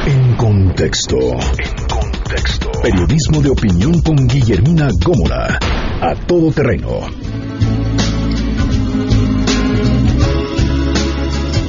[0.07, 1.17] En contexto.
[1.19, 2.71] En contexto.
[2.81, 5.59] Periodismo de opinión con Guillermina Gómora.
[6.01, 7.01] A Todo Terreno.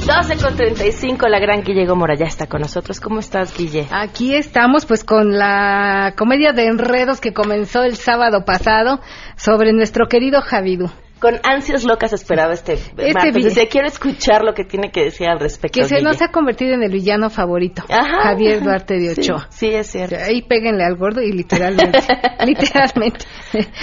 [0.06, 2.98] 12 con 35, la gran Guille Gómora ya está con nosotros.
[2.98, 3.86] ¿Cómo estás, Guille?
[3.92, 9.00] Aquí estamos pues con la comedia de enredos que comenzó el sábado pasado
[9.36, 10.90] sobre nuestro querido Javidú
[11.22, 13.68] con ansias locas esperaba este, este martes.
[13.70, 15.80] quiero escuchar lo que tiene que decir al respecto.
[15.80, 19.46] Que se nos ha convertido en el villano favorito, Javier Duarte de Ochoa.
[19.48, 20.16] Sí, es cierto.
[20.16, 22.00] Ahí péguenle al gordo y literalmente,
[22.44, 23.24] literalmente.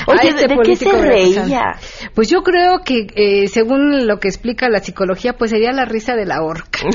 [0.08, 1.80] Oye, este ¿de qué se reía?
[2.14, 6.16] Pues yo creo que, eh, según lo que explica la psicología, pues sería la risa
[6.16, 6.80] de la horca.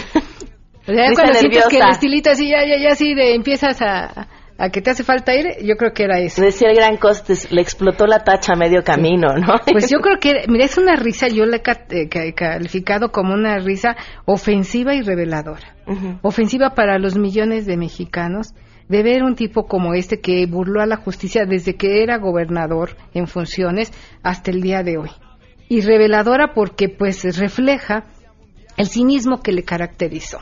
[0.87, 4.29] O sea, cuando sientes que el estilito así, ya, ya, ya, así de empiezas a
[4.57, 6.43] a que te hace falta aire, yo creo que era eso.
[6.43, 9.55] Decía el gran Costes, le explotó la tacha a medio camino, ¿no?
[9.71, 13.59] Pues yo creo que, mira, es una risa, yo la he eh, calificado como una
[13.59, 15.75] risa ofensiva y reveladora.
[16.23, 18.55] Ofensiva para los millones de mexicanos
[18.88, 22.97] de ver un tipo como este que burló a la justicia desde que era gobernador
[23.12, 25.11] en funciones hasta el día de hoy.
[25.69, 28.05] Y reveladora porque pues refleja
[28.77, 30.38] el cinismo que le caracterizó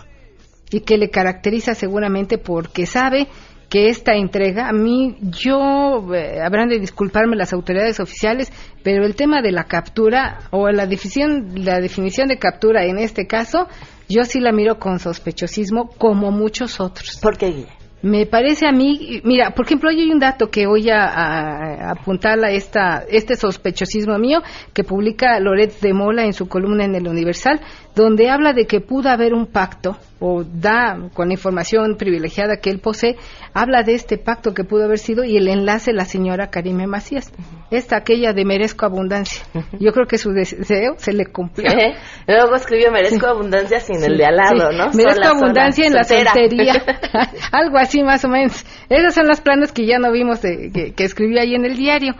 [0.71, 3.29] y que le caracteriza seguramente porque sabe
[3.73, 9.15] que esta entrega, a mí, yo, eh, habrán de disculparme las autoridades oficiales, pero el
[9.15, 13.69] tema de la captura o la definición, la definición de captura en este caso,
[14.11, 17.19] yo sí la miro con sospechosismo como muchos otros.
[17.23, 17.65] ¿Por qué,
[18.03, 22.51] me parece a mí, mira, por ejemplo, hay un dato que voy a, apuntar a
[22.51, 24.41] esta, este sospechosismo mío
[24.73, 27.61] que publica Loret de Mola en su columna en el Universal,
[27.95, 32.71] donde habla de que pudo haber un pacto, o da con la información privilegiada que
[32.71, 33.17] él posee,
[33.55, 37.33] habla de este pacto que pudo haber sido y el enlace la señora Karime Macías.
[37.71, 39.45] Esta, aquella de merezco abundancia.
[39.81, 41.71] Yo creo que su deseo se le cumplió.
[42.29, 44.91] Luego escribió merezco abundancia sin el de al lado, ¿no?
[44.93, 46.75] Merezco abundancia en la soltería.
[47.53, 48.65] Algo así más o menos.
[48.89, 51.77] Esos son los planes que ya no vimos de, que, que escribió ahí en el
[51.77, 52.15] diario.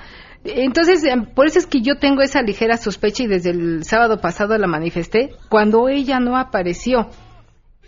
[0.45, 4.21] Entonces, em, por eso es que yo tengo esa ligera sospecha y desde el sábado
[4.21, 7.09] pasado la manifesté, cuando ella no apareció.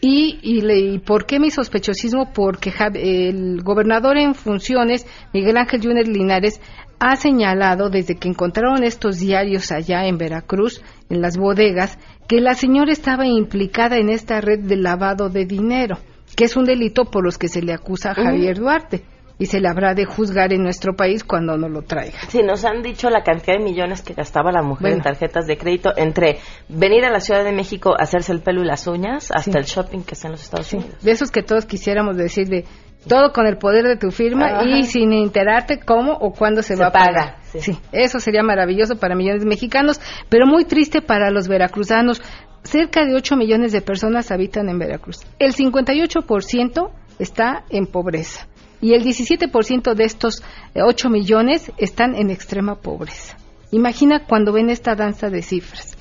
[0.01, 2.33] Y, y, le, por qué mi sospechosismo?
[2.33, 6.61] Porque el gobernador en funciones, Miguel Ángel Júnior Linares,
[7.01, 12.55] ha señalado desde que encontraron estos diarios allá en Veracruz, en las bodegas, que la
[12.55, 15.99] señora estaba implicada en esta red de lavado de dinero,
[16.37, 19.05] que es un delito por los que se le acusa a Javier Duarte
[19.38, 22.18] y se le habrá de juzgar en nuestro país cuando no lo traiga.
[22.29, 25.57] Sí, nos han dicho la cantidad de millones que gastaba la mujer en tarjetas de
[25.57, 29.31] crédito entre venir a la Ciudad de México a hacerse el pelo y las uñas
[29.33, 31.03] hasta el shopping que está en los Estados Unidos.
[31.03, 32.64] De esos que todos quisiéramos decir de
[33.09, 36.87] todo con el poder de tu firma y sin enterarte cómo o cuándo se, va
[36.87, 37.37] a pagar.
[37.53, 37.79] Sí.
[37.92, 42.23] eso sería maravilloso para millones de mexicanos, pero muy triste para los veracruzanos.
[42.64, 45.20] Cerca de 8 millones de personas habitan en Veracruz.
[45.38, 48.48] El 58% está en pobreza
[48.81, 50.42] y el 17% de estos
[50.74, 53.37] 8 eh, millones están en extrema pobreza.
[53.70, 55.96] Imagina cuando ven esta danza de cifras.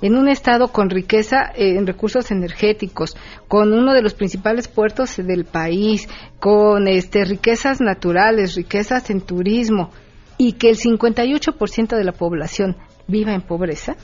[0.00, 3.16] En un estado con riqueza eh, en recursos energéticos,
[3.46, 6.08] con uno de los principales puertos del país,
[6.40, 9.90] con este, riquezas naturales, riquezas en turismo,
[10.38, 13.96] y que el 58% de la población viva en pobreza,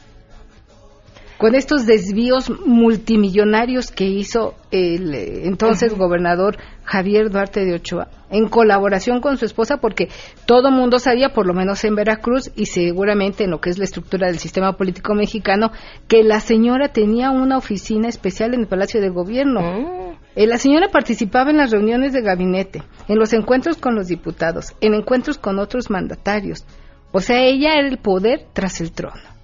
[1.38, 8.48] con estos desvíos multimillonarios que hizo el eh, entonces gobernador Javier Duarte de Ochoa, en
[8.48, 10.09] colaboración con su esposa, porque
[10.46, 13.85] todo mundo sabía, por lo menos en Veracruz y seguramente en lo que es la
[13.85, 15.70] estructura del sistema político mexicano,
[16.09, 19.61] que la señora tenía una oficina especial en el Palacio de Gobierno.
[19.61, 20.18] Mm.
[20.35, 24.74] Eh, la señora participaba en las reuniones de gabinete, en los encuentros con los diputados,
[24.81, 26.64] en encuentros con otros mandatarios.
[27.12, 29.38] O sea, ella era el poder tras el trono.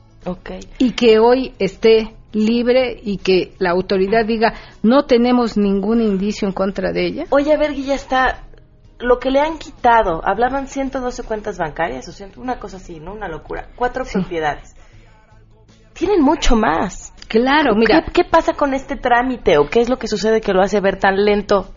[0.78, 6.54] Y que hoy esté libre y que la autoridad diga no tenemos ningún indicio en
[6.54, 7.24] contra de ella.
[7.30, 8.44] Oye, a ver, ya está
[8.98, 13.12] lo que le han quitado, hablaban 112 cuentas bancarias, o sea, una cosa así, ¿no?
[13.12, 13.68] Una locura.
[13.76, 14.74] Cuatro propiedades.
[15.92, 17.12] Tienen mucho más.
[17.28, 18.04] Claro, mira.
[18.12, 20.98] ¿Qué, pasa con este trámite o qué es lo que sucede que lo hace ver
[20.98, 21.72] tan lento,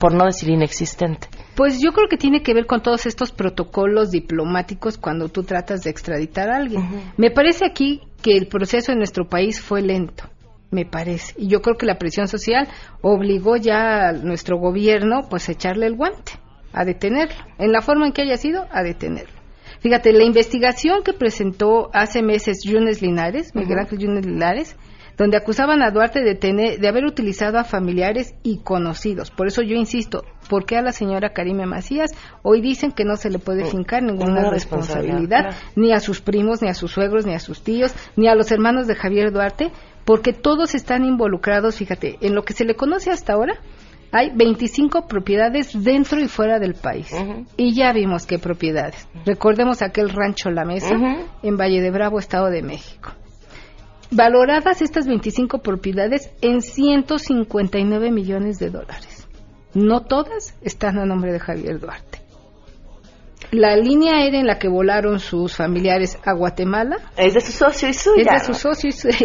[0.00, 1.28] por no decir inexistente?
[1.54, 5.82] Pues yo creo que tiene que ver con todos estos protocolos diplomáticos cuando tú tratas
[5.82, 7.12] de extraditar a alguien.
[7.18, 10.24] Me parece aquí que el proceso en nuestro país fue lento
[10.70, 11.34] me parece.
[11.36, 12.68] Y yo creo que la presión social
[13.02, 16.32] obligó ya a nuestro gobierno pues a echarle el guante,
[16.72, 19.40] a detenerlo, en la forma en que haya sido, a detenerlo.
[19.80, 24.76] Fíjate, la investigación que presentó hace meses Yunes Linares, Miguel Ángel Yunes Linares,
[25.20, 29.30] donde acusaban a Duarte de, tener, de haber utilizado a familiares y conocidos.
[29.30, 33.16] Por eso yo insisto, ¿por qué a la señora Karime Macías hoy dicen que no
[33.16, 37.34] se le puede fincar ninguna responsabilidad, ni a sus primos, ni a sus suegros, ni
[37.34, 39.72] a sus tíos, ni a los hermanos de Javier Duarte?
[40.06, 43.60] Porque todos están involucrados, fíjate, en lo que se le conoce hasta ahora,
[44.12, 47.12] hay 25 propiedades dentro y fuera del país.
[47.58, 49.06] Y ya vimos qué propiedades.
[49.26, 50.94] Recordemos aquel rancho La Mesa
[51.42, 53.12] en Valle de Bravo, Estado de México.
[54.10, 59.28] Valoradas estas 25 propiedades en 159 millones de dólares.
[59.72, 62.20] No todas están a nombre de Javier Duarte.
[63.52, 67.88] La línea aérea en la que volaron sus familiares a Guatemala es de su socio
[67.88, 68.34] y suya.
[68.34, 69.16] Es de su socio y suya.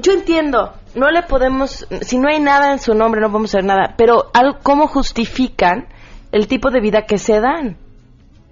[0.00, 3.64] yo entiendo, no le podemos, si no hay nada en su nombre no podemos hacer
[3.64, 4.30] nada, pero
[4.62, 5.88] ¿cómo justifican
[6.30, 7.76] el tipo de vida que se dan?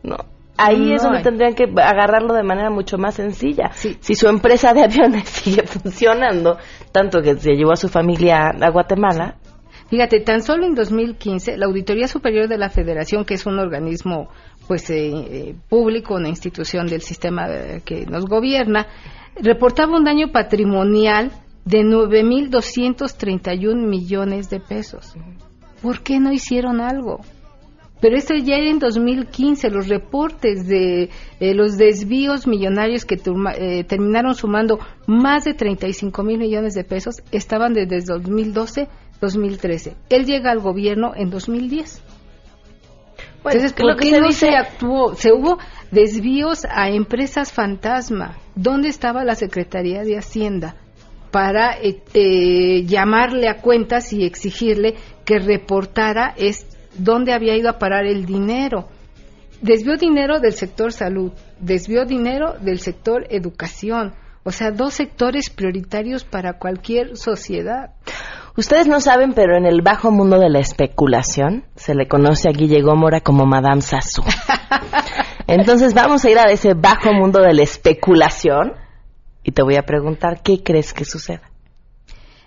[0.02, 0.16] No,
[0.56, 3.70] ahí es donde tendrían que agarrarlo de manera mucho más sencilla.
[3.72, 6.58] Si su empresa de aviones sigue funcionando,
[6.92, 9.36] tanto que se llevó a su familia a Guatemala.
[9.88, 14.28] Fíjate, tan solo en 2015, la Auditoría Superior de la Federación, que es un organismo
[14.66, 18.88] pues eh, eh, público, una institución del sistema eh, que nos gobierna,
[19.40, 21.30] reportaba un daño patrimonial
[21.64, 25.14] de 9.231 millones de pesos.
[25.82, 27.20] ¿Por qué no hicieron algo?
[28.00, 31.08] Pero esto ya era en 2015, los reportes de
[31.40, 38.12] los desvíos millonarios que terminaron sumando más de 35 mil millones de pesos estaban desde
[38.12, 39.94] 2012-2013.
[40.10, 42.02] Él llega al gobierno en 2010.
[43.44, 45.14] Entonces, ¿por qué no se actuó?
[45.14, 45.58] Se hubo
[45.90, 48.36] desvíos a empresas fantasma.
[48.56, 50.76] ¿Dónde estaba la Secretaría de Hacienda?
[51.36, 54.94] para eh, eh, llamarle a cuentas y exigirle
[55.26, 56.66] que reportara es
[56.98, 58.88] dónde había ido a parar el dinero.
[59.60, 66.24] Desvió dinero del sector salud, desvió dinero del sector educación, o sea, dos sectores prioritarios
[66.24, 67.90] para cualquier sociedad.
[68.56, 72.52] Ustedes no saben, pero en el bajo mundo de la especulación se le conoce a
[72.52, 74.24] Guille Gómora como Madame Sassou.
[75.46, 78.72] Entonces vamos a ir a ese bajo mundo de la especulación
[79.42, 81.42] y te voy a preguntar qué crees que suceda.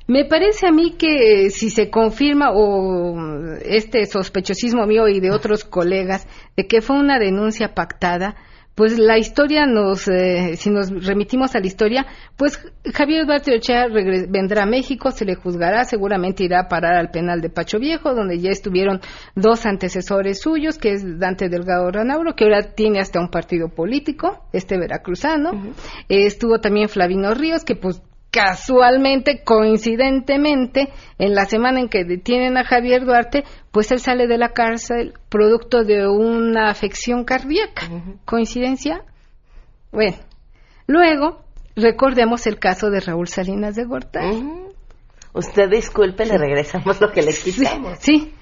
[0.10, 3.16] Me parece a mí que si se confirma o
[3.64, 8.36] este sospechosismo mío y de otros colegas de que fue una denuncia pactada,
[8.74, 12.60] pues la historia nos, eh, si nos remitimos a la historia, pues
[12.92, 17.40] Javier Duarte Ochea vendrá a México, se le juzgará, seguramente irá a parar al penal
[17.42, 19.02] de Pacho Viejo, donde ya estuvieron
[19.36, 24.46] dos antecesores suyos, que es Dante Delgado Ranauro, que ahora tiene hasta un partido político,
[24.54, 25.52] este veracruzano.
[26.08, 32.64] estuvo también Flavino Ríos, que pues casualmente, coincidentemente, en la semana en que detienen a
[32.64, 37.90] Javier Duarte, pues él sale de la cárcel producto de una afección cardíaca.
[38.26, 39.04] ¿Coincidencia?
[39.92, 40.18] Bueno,
[40.88, 41.44] luego
[41.76, 44.44] recordemos el caso de Raúl Salinas de Gortari.
[45.34, 47.98] Usted disculpe, le regresamos lo que le quitamos.
[48.00, 48.34] Sí,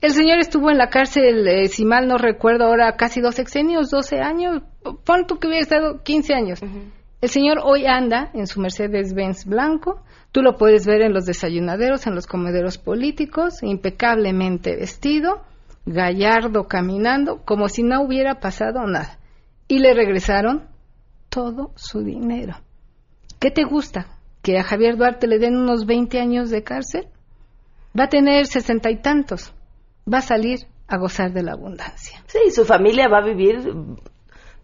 [0.00, 3.90] El señor estuvo en la cárcel, eh, si mal no recuerdo, ahora casi dos sexenios,
[3.90, 4.62] doce años,
[5.04, 6.60] pon tú que hubiera estado quince años.
[7.24, 10.02] El señor hoy anda en su Mercedes-Benz blanco.
[10.30, 15.40] Tú lo puedes ver en los desayunaderos, en los comederos políticos, impecablemente vestido,
[15.86, 19.18] gallardo caminando, como si no hubiera pasado nada.
[19.68, 20.68] Y le regresaron
[21.30, 22.56] todo su dinero.
[23.40, 24.18] ¿Qué te gusta?
[24.42, 27.06] ¿Que a Javier Duarte le den unos 20 años de cárcel?
[27.98, 29.54] Va a tener sesenta y tantos.
[30.06, 32.22] Va a salir a gozar de la abundancia.
[32.26, 33.72] Sí, su familia va a vivir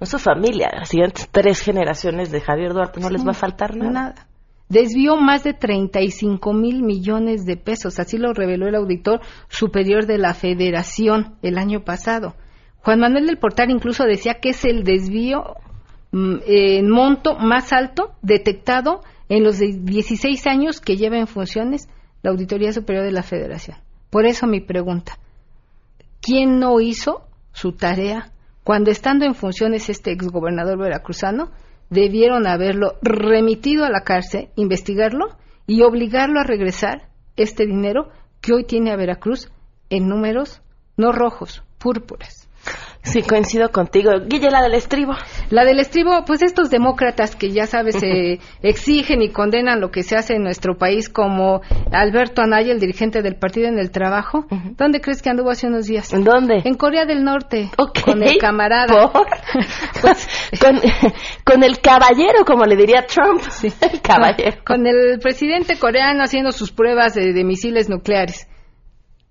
[0.01, 3.77] no su familia, las siguientes tres generaciones de Javier Duarte no les va a faltar
[3.77, 3.91] nada.
[3.91, 4.27] nada.
[4.71, 10.17] Desvió más de 35 mil millones de pesos, así lo reveló el auditor superior de
[10.17, 12.35] la Federación el año pasado.
[12.79, 15.57] Juan Manuel del Portal incluso decía que es el desvío
[16.13, 21.89] mm, en monto más alto detectado en los 16 años que lleva en funciones
[22.23, 23.77] la Auditoría Superior de la Federación.
[24.09, 25.19] Por eso mi pregunta,
[26.23, 27.23] ¿quién no hizo
[27.53, 28.33] su tarea
[28.65, 31.51] cuando estando en funciones este exgobernador veracruzano,
[31.89, 35.37] debieron haberlo remitido a la cárcel, investigarlo
[35.67, 39.51] y obligarlo a regresar este dinero que hoy tiene a Veracruz
[39.89, 40.63] en números
[40.97, 42.50] no rojos, púrpuras.
[43.03, 44.11] Sí, coincido contigo.
[44.27, 45.15] Guille, la del estribo.
[45.49, 50.03] La del estribo, pues estos demócratas que ya sabes se exigen y condenan lo que
[50.03, 54.45] se hace en nuestro país, como Alberto Anaya, el dirigente del Partido en el Trabajo.
[54.77, 56.13] ¿Dónde crees que anduvo hace unos días?
[56.13, 56.61] ¿En dónde?
[56.65, 57.71] En Corea del Norte.
[58.05, 59.11] Con el camarada.
[60.01, 60.29] Pues,
[61.45, 63.41] con, el caballero, como le diría Trump.
[63.51, 63.73] Sí.
[63.81, 64.59] El caballero.
[64.65, 68.49] Con, el presidente coreano haciendo sus pruebas de, de misiles nucleares.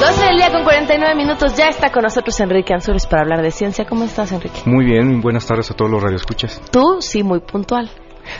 [0.00, 1.54] 12 del día con 49 minutos.
[1.56, 3.84] Ya está con nosotros Enrique Ansures para hablar de ciencia.
[3.84, 4.60] ¿Cómo estás, Enrique?
[4.64, 6.60] Muy bien, buenas tardes a todos los radioescuchas.
[6.70, 7.90] Tú, sí, muy puntual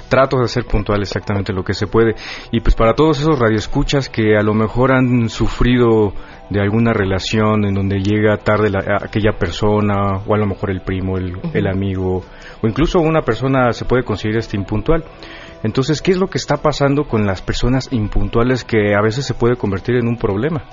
[0.08, 2.14] trato de ser puntual exactamente lo que se puede.
[2.50, 6.12] Y pues para todos esos radioescuchas que a lo mejor han sufrido
[6.50, 8.70] de alguna relación en donde llega tarde
[9.02, 12.24] aquella persona, o a lo mejor el primo, el, el, amigo,
[12.60, 15.04] o incluso una persona se puede considerar este impuntual.
[15.62, 19.34] Entonces, ¿qué es lo que está pasando con las personas impuntuales que a veces se
[19.34, 20.64] puede convertir en un problema?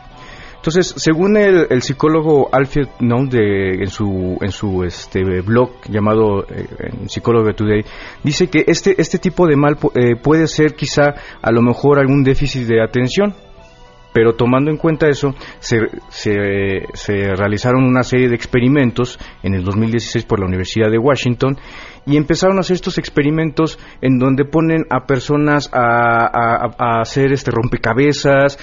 [0.57, 6.67] Entonces, según el, psicólogo Alfred Noll en su, en su este, blog llamado eh,
[7.07, 7.85] Psicólogo Today,
[8.23, 12.23] dice que este, este tipo de mal eh, puede ser quizá a lo mejor algún
[12.23, 13.33] déficit de atención,
[14.13, 15.77] pero tomando en cuenta eso, se,
[16.09, 21.55] se, realizaron una serie de experimentos en el 2016 por la Universidad de Washington
[22.05, 27.51] y empezaron a hacer estos experimentos en donde ponen a personas a, a hacer este
[27.51, 28.57] rompecabezas,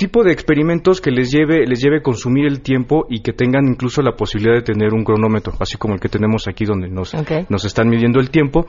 [0.00, 4.00] tipo de experimentos que les lleve les lleve consumir el tiempo y que tengan incluso
[4.00, 7.14] la posibilidad de tener un cronómetro, así como el que tenemos aquí donde nos,
[7.50, 8.66] nos están midiendo el tiempo.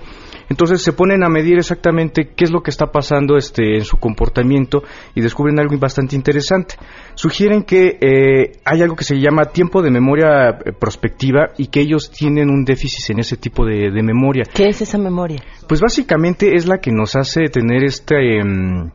[0.49, 3.95] Entonces se ponen a medir exactamente qué es lo que está pasando este, en su
[3.95, 4.83] comportamiento
[5.15, 6.75] y descubren algo bastante interesante.
[7.15, 11.79] Sugieren que eh, hay algo que se llama tiempo de memoria eh, prospectiva y que
[11.79, 14.43] ellos tienen un déficit en ese tipo de, memoria.
[14.53, 15.41] ¿Qué es esa memoria?
[15.65, 18.39] Pues básicamente es la que nos hace tener este...
[18.39, 18.91] Em,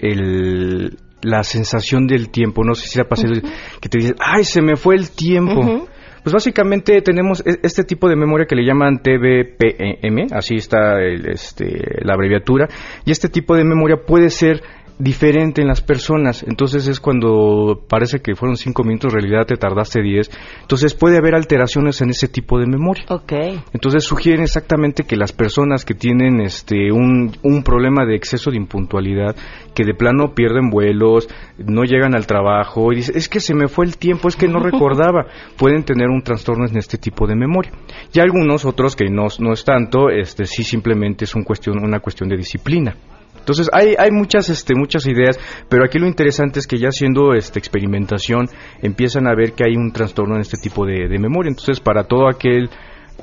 [0.00, 2.64] el, la sensación del tiempo.
[2.64, 3.34] No sé si ha pasado
[3.80, 5.86] que te dices, ay, se me fue el tiempo.
[6.22, 12.04] Pues básicamente tenemos e, este tipo de memoria que le llaman TBPM, así está este,
[12.04, 12.68] la abreviatura,
[13.06, 14.60] y este tipo de memoria puede ser
[15.00, 16.44] diferente en las personas.
[16.46, 20.30] Entonces es cuando parece que fueron cinco minutos, en realidad te tardaste diez.
[20.60, 23.04] Entonces puede haber alteraciones en ese tipo de memoria.
[23.08, 23.60] Okay.
[23.72, 28.58] Entonces sugieren exactamente que las personas que tienen este un, un problema de exceso de
[28.58, 29.34] impuntualidad,
[29.74, 31.28] que de plano pierden vuelos,
[31.58, 34.48] no llegan al trabajo y dicen, es que se me fue el tiempo, es que
[34.48, 35.26] no recordaba,
[35.56, 37.72] pueden tener un trastorno en este tipo de memoria.
[38.12, 42.00] Y algunos otros que no, no es tanto, este sí simplemente es un cuestión, una
[42.00, 42.94] cuestión de disciplina.
[43.40, 45.38] Entonces hay, hay muchas, este, muchas ideas,
[45.68, 48.46] pero aquí lo interesante es que ya haciendo esta experimentación
[48.82, 51.48] empiezan a ver que hay un trastorno en este tipo de, memoria.
[51.48, 52.70] Entonces para todo aquel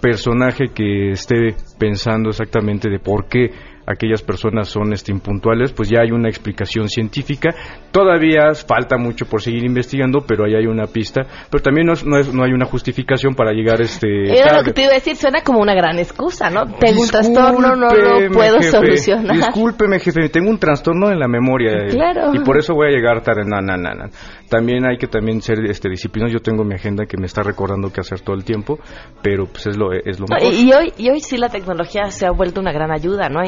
[0.02, 3.50] personaje que esté pensando exactamente de por qué
[3.88, 7.56] aquellas personas son este, impuntuales, pues ya hay una explicación científica.
[7.92, 11.22] Todavía falta mucho por seguir investigando, pero ahí hay una pista.
[11.50, 14.38] Pero también no, no, hay una justificación para llegar este.
[14.38, 16.66] Era lo que te iba a decir, suena como una gran excusa, ¿no?
[16.78, 19.36] Tengo un trastorno, no lo puedo solucionar.
[19.36, 21.88] Discúlpeme, jefe, tengo un trastorno en la memoria.
[21.90, 22.32] Claro.
[22.34, 23.44] Y por eso voy a llegar tarde.
[23.46, 24.06] No, no, no, no.
[24.50, 26.34] También hay que también ser este, disciplinados.
[26.34, 28.80] Yo tengo mi agenda que me está recordando qué hacer todo el tiempo,
[29.22, 30.54] pero pues es lo, es lo mejor.
[30.54, 33.42] Y, hoy, y hoy sí la tecnología se ha vuelto una gran ayuda, ¿no?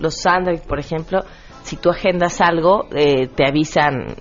[0.00, 1.20] los Android, por ejemplo,
[1.62, 4.16] si tú agendas algo, eh, te avisan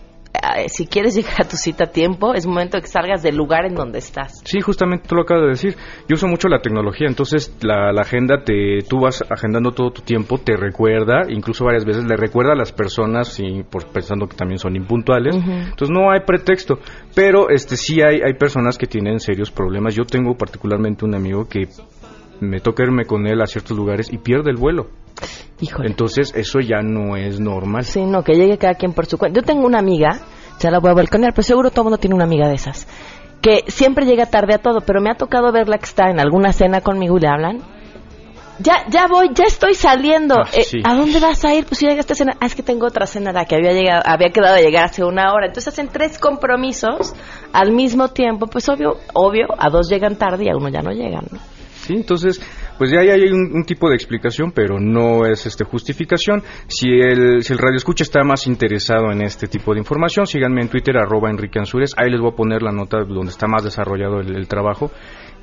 [0.68, 3.66] si quieres llegar a tu cita a tiempo, es momento de que salgas del lugar
[3.66, 4.42] en donde estás.
[4.44, 5.76] Sí, justamente tú lo acabas de decir.
[6.08, 10.38] Yo uso mucho la tecnología, entonces la, agenda, te, tú vas agendando todo tu tiempo,
[10.38, 14.60] te recuerda, incluso varias veces le recuerda a las personas, y por, pensando que también
[14.60, 15.36] son impuntuales.
[15.36, 16.80] Entonces no hay pretexto,
[17.14, 19.96] pero este sí hay, hay personas que tienen serios problemas.
[19.96, 21.68] Yo tengo particularmente un amigo que
[22.40, 24.88] me toca irme con él a ciertos lugares y pierde el vuelo.
[25.61, 25.89] Híjole.
[25.89, 27.86] Entonces, eso ya no es normal.
[27.86, 29.39] Sí, no, que llegue cada quien por su cuenta.
[29.39, 30.20] Yo tengo una amiga,
[30.59, 32.88] ya la voy a balconear, pero seguro todo mundo tiene una amiga de esas,
[33.41, 36.51] que siempre llega tarde a todo, pero me ha tocado verla que está en alguna
[36.51, 37.76] cena conmigo y le hablan.
[38.59, 40.36] Ya, ya voy, ya estoy saliendo.
[40.38, 41.66] Ah, eh, ¿A dónde vas a ir?
[41.66, 42.38] Pues si llega esta cena.
[42.39, 45.03] Ah, es que tengo otra cena la que había llegado, había quedado de llegar hace
[45.03, 45.47] una hora.
[45.47, 47.13] Entonces hacen tres compromisos
[47.51, 48.47] al mismo tiempo.
[48.47, 51.39] Pues obvio, obvio, a dos llegan tarde y a uno ya no llegan, ¿no?
[51.86, 52.41] Sí, entonces,
[52.78, 56.44] pues ya hay un, tipo de explicación, pero no es este justificación.
[56.68, 60.62] Si el, si el radio escucha está más interesado en este tipo de información, síganme
[60.62, 61.94] en Twitter, arroba Enrique Ansures.
[61.98, 64.92] Ahí les voy a poner la nota donde está más desarrollado el trabajo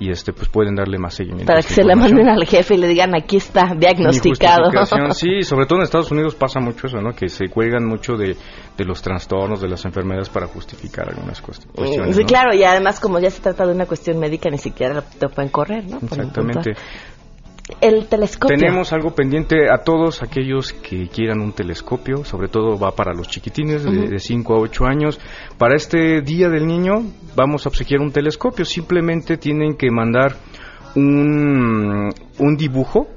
[0.03, 1.47] y este pues pueden darle más seguimiento.
[1.47, 4.70] Para que se la manden al jefe y le digan aquí está diagnosticado.
[5.12, 7.12] sí, sobre todo en Estados Unidos pasa mucho eso, ¿no?
[7.12, 8.37] Que se cuelgan mucho de,
[8.76, 12.16] de los trastornos, de las enfermedades para justificar algunas cuestiones.
[12.16, 15.28] Sí, claro, y además como ya se trata de una cuestión médica ni siquiera te
[15.28, 15.99] pueden correr, ¿no?
[15.99, 16.72] Exactamente
[17.80, 18.56] el telescopio.
[18.56, 23.28] Tenemos algo pendiente a todos aquellos que quieran un telescopio, sobre todo va para los
[23.28, 25.20] chiquitines de 5 a 8 años.
[25.58, 27.02] Para este Día del Niño
[27.36, 30.36] vamos a obsequiar un telescopio, simplemente tienen que mandar
[30.94, 33.08] un, un dibujo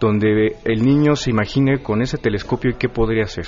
[0.00, 3.46] donde el niño se imagine con ese telescopio y qué podría hacer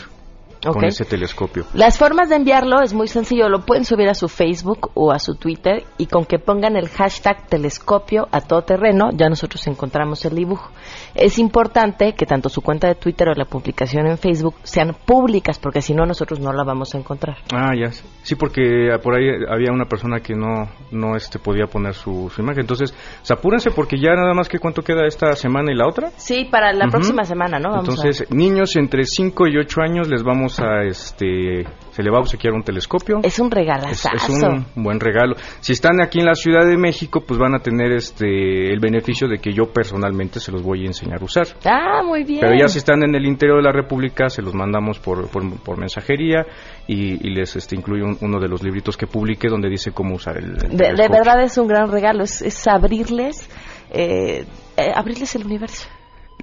[0.72, 1.64] con ese telescopio.
[1.74, 5.18] Las formas de enviarlo es muy sencillo, lo pueden subir a su Facebook o a
[5.18, 10.24] su Twitter y con que pongan el hashtag telescopio a todo terreno, ya nosotros encontramos
[10.24, 10.70] el dibujo.
[11.14, 15.58] Es importante que tanto su cuenta de Twitter o la publicación en Facebook sean públicas,
[15.58, 17.38] porque si no nosotros no la vamos a encontrar.
[17.54, 17.90] Ah, ya.
[18.22, 22.60] Sí, porque por ahí había una persona que no, no este, podía poner su, imagen.
[22.60, 22.94] Entonces,
[23.30, 26.10] apúrense porque ya nada más que cuánto queda esta semana y la otra.
[26.16, 27.78] Sí, para la próxima semana, ¿no?
[27.78, 32.52] Entonces, niños entre 5 y 8 años les vamos este, se le va a obsequiar
[32.54, 33.20] un telescopio.
[33.22, 34.08] Es un regalazo.
[34.14, 35.34] Es, un buen regalo.
[35.60, 39.28] Si están aquí en la Ciudad de México, pues van a tener este, el beneficio
[39.28, 41.46] de que yo personalmente se los voy a enseñar a usar.
[41.64, 42.40] Ah, muy bien.
[42.40, 45.78] Pero ya si están en el interior de la República, se los mandamos por, por,
[45.78, 46.46] mensajería
[46.86, 50.56] y, les este, incluye uno de los libritos que publique donde dice cómo usar el.
[50.56, 53.48] de, verdad es un gran regalo, es, abrirles,
[53.90, 54.44] eh,
[54.76, 55.88] eh, abrirles el universo.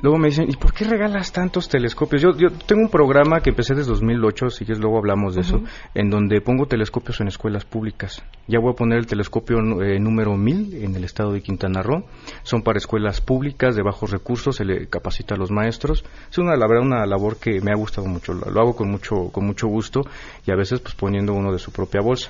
[0.04, 2.22] Luego me dicen, ¿y por qué regalas tantos telescopios?
[2.22, 5.64] Yo, yo tengo un programa que empecé desde 2008, así que luego hablamos de eso,
[5.96, 8.22] en donde pongo telescopios en escuelas públicas.
[8.46, 12.04] Ya voy a poner el telescopio eh, número 1000 en el estado de Quintana Roo.
[12.44, 16.04] Son para escuelas públicas de bajos recursos, se le capacita a los maestros.
[16.30, 18.34] Es una, la verdad, una labor que me ha gustado mucho.
[18.34, 20.02] Lo, hago con mucho, con mucho gusto
[20.46, 22.30] y a veces pues poniendo uno de su propia bolsa.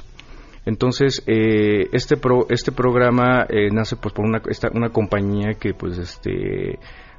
[0.67, 5.73] Entonces, eh, este, pro, este programa eh, nace pues por una, esta, una compañía que
[5.73, 6.77] pues este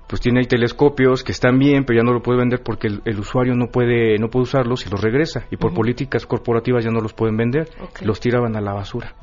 [0.08, 3.54] pues tiene telescopios que están bien, pero ya no lo puede vender porque el, usuario
[3.54, 7.12] no puede no puede usarlos y los regresa y por políticas corporativas ya no los
[7.12, 7.68] pueden vender,
[8.02, 9.14] los tiraban a la basura.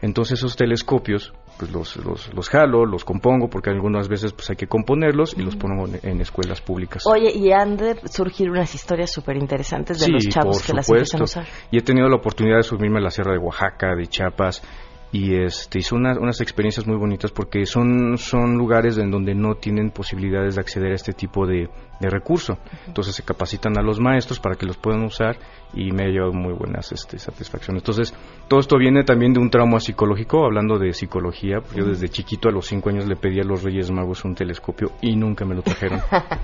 [0.00, 4.54] Entonces esos telescopios, pues los, los, los, jalo, los compongo, porque algunas veces pues hay
[4.54, 7.02] que componerlos y los pongo en, escuelas públicas.
[7.04, 11.20] Oye, y han de surgir unas historias súper interesantes de los chavos que las empiezan
[11.20, 11.46] a usar.
[11.72, 14.62] Y he tenido la oportunidad de subirme a la Sierra de Oaxaca, de Chiapas,
[15.10, 19.90] y este hizo unas experiencias muy bonitas porque son son lugares en donde no tienen
[19.90, 21.68] posibilidades de acceder a este tipo de,
[22.00, 22.58] de recurso.
[22.86, 25.36] Entonces se capacitan a los maestros para que los puedan usar
[25.74, 27.82] y me ha llevado muy buenas este, satisfacciones.
[27.82, 28.14] Entonces
[28.48, 31.60] todo esto viene también de un trauma psicológico hablando de psicología.
[31.74, 34.92] Yo desde chiquito a los cinco años le pedí a los Reyes Magos un telescopio
[35.02, 36.00] y nunca me lo trajeron.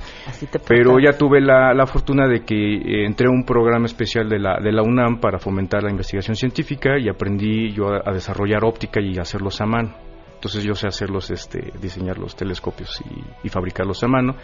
[0.69, 4.39] Pero ya tuve la, la fortuna de que eh, entré a un programa especial de
[4.39, 9.01] la de la UNAM para fomentar la investigación científica y aprendí yo a desarrollar óptica
[9.01, 9.95] y hacerlos a mano.
[10.35, 13.03] Entonces yo sé hacerlos, este, diseñar los telescopios
[13.43, 14.37] y, fabricarlos a mano.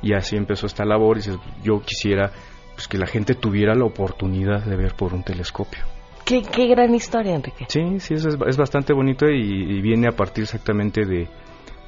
[0.00, 1.18] Y así empezó esta labor.
[1.18, 1.22] Y
[1.62, 2.32] yo quisiera
[2.74, 5.82] pues, que la gente tuviera la oportunidad de ver por un telescopio.
[6.24, 7.66] Qué, gran historia, Enrique.
[7.68, 11.28] Sí, sí, es, es bastante bonito y, viene a partir exactamente de,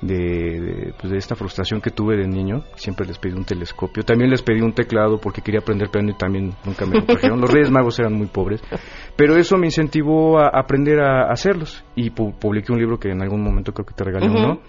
[0.07, 2.65] de, pues de, esta frustración que tuve de niño.
[2.77, 4.03] Siempre les pedí un telescopio.
[4.03, 7.41] También les pedí un teclado porque quería aprender piano y también nunca me lo trajeron.
[7.41, 8.63] Los Reyes Magos eran muy pobres.
[9.17, 11.85] Pero eso me incentivó a aprender a hacerlos.
[11.95, 14.61] Y publiqué un libro que en algún momento creo que te regalé uno.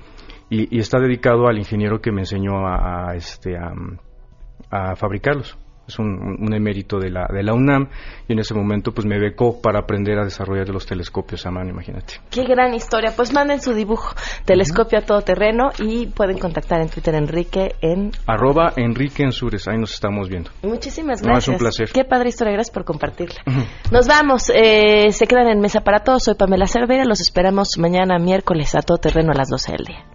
[0.49, 5.57] Y, está dedicado al ingeniero que me enseñó a, a este, a fabricarlos
[5.87, 7.89] es un, emérito de la, de la UNAM
[8.27, 11.69] y en ese momento pues me becó para aprender a desarrollar los telescopios a mano,
[11.69, 12.15] imagínate.
[12.29, 14.15] Qué gran historia, pues manden su dibujo,
[14.45, 18.11] telescopio a todo terreno y pueden contactar en Twitter Enrique en...
[18.25, 20.51] Arroba Enrique Ensures, ahí nos estamos viendo.
[20.63, 21.43] Muchísimas gracias.
[21.43, 21.89] es un placer.
[21.93, 23.41] Qué padre historia, gracias por compartirla.
[23.91, 28.17] Nos vamos, eh, se quedan en Mesa para Todos, soy Pamela Cervera, los esperamos mañana
[28.17, 30.14] miércoles a todo terreno a las 12 del día.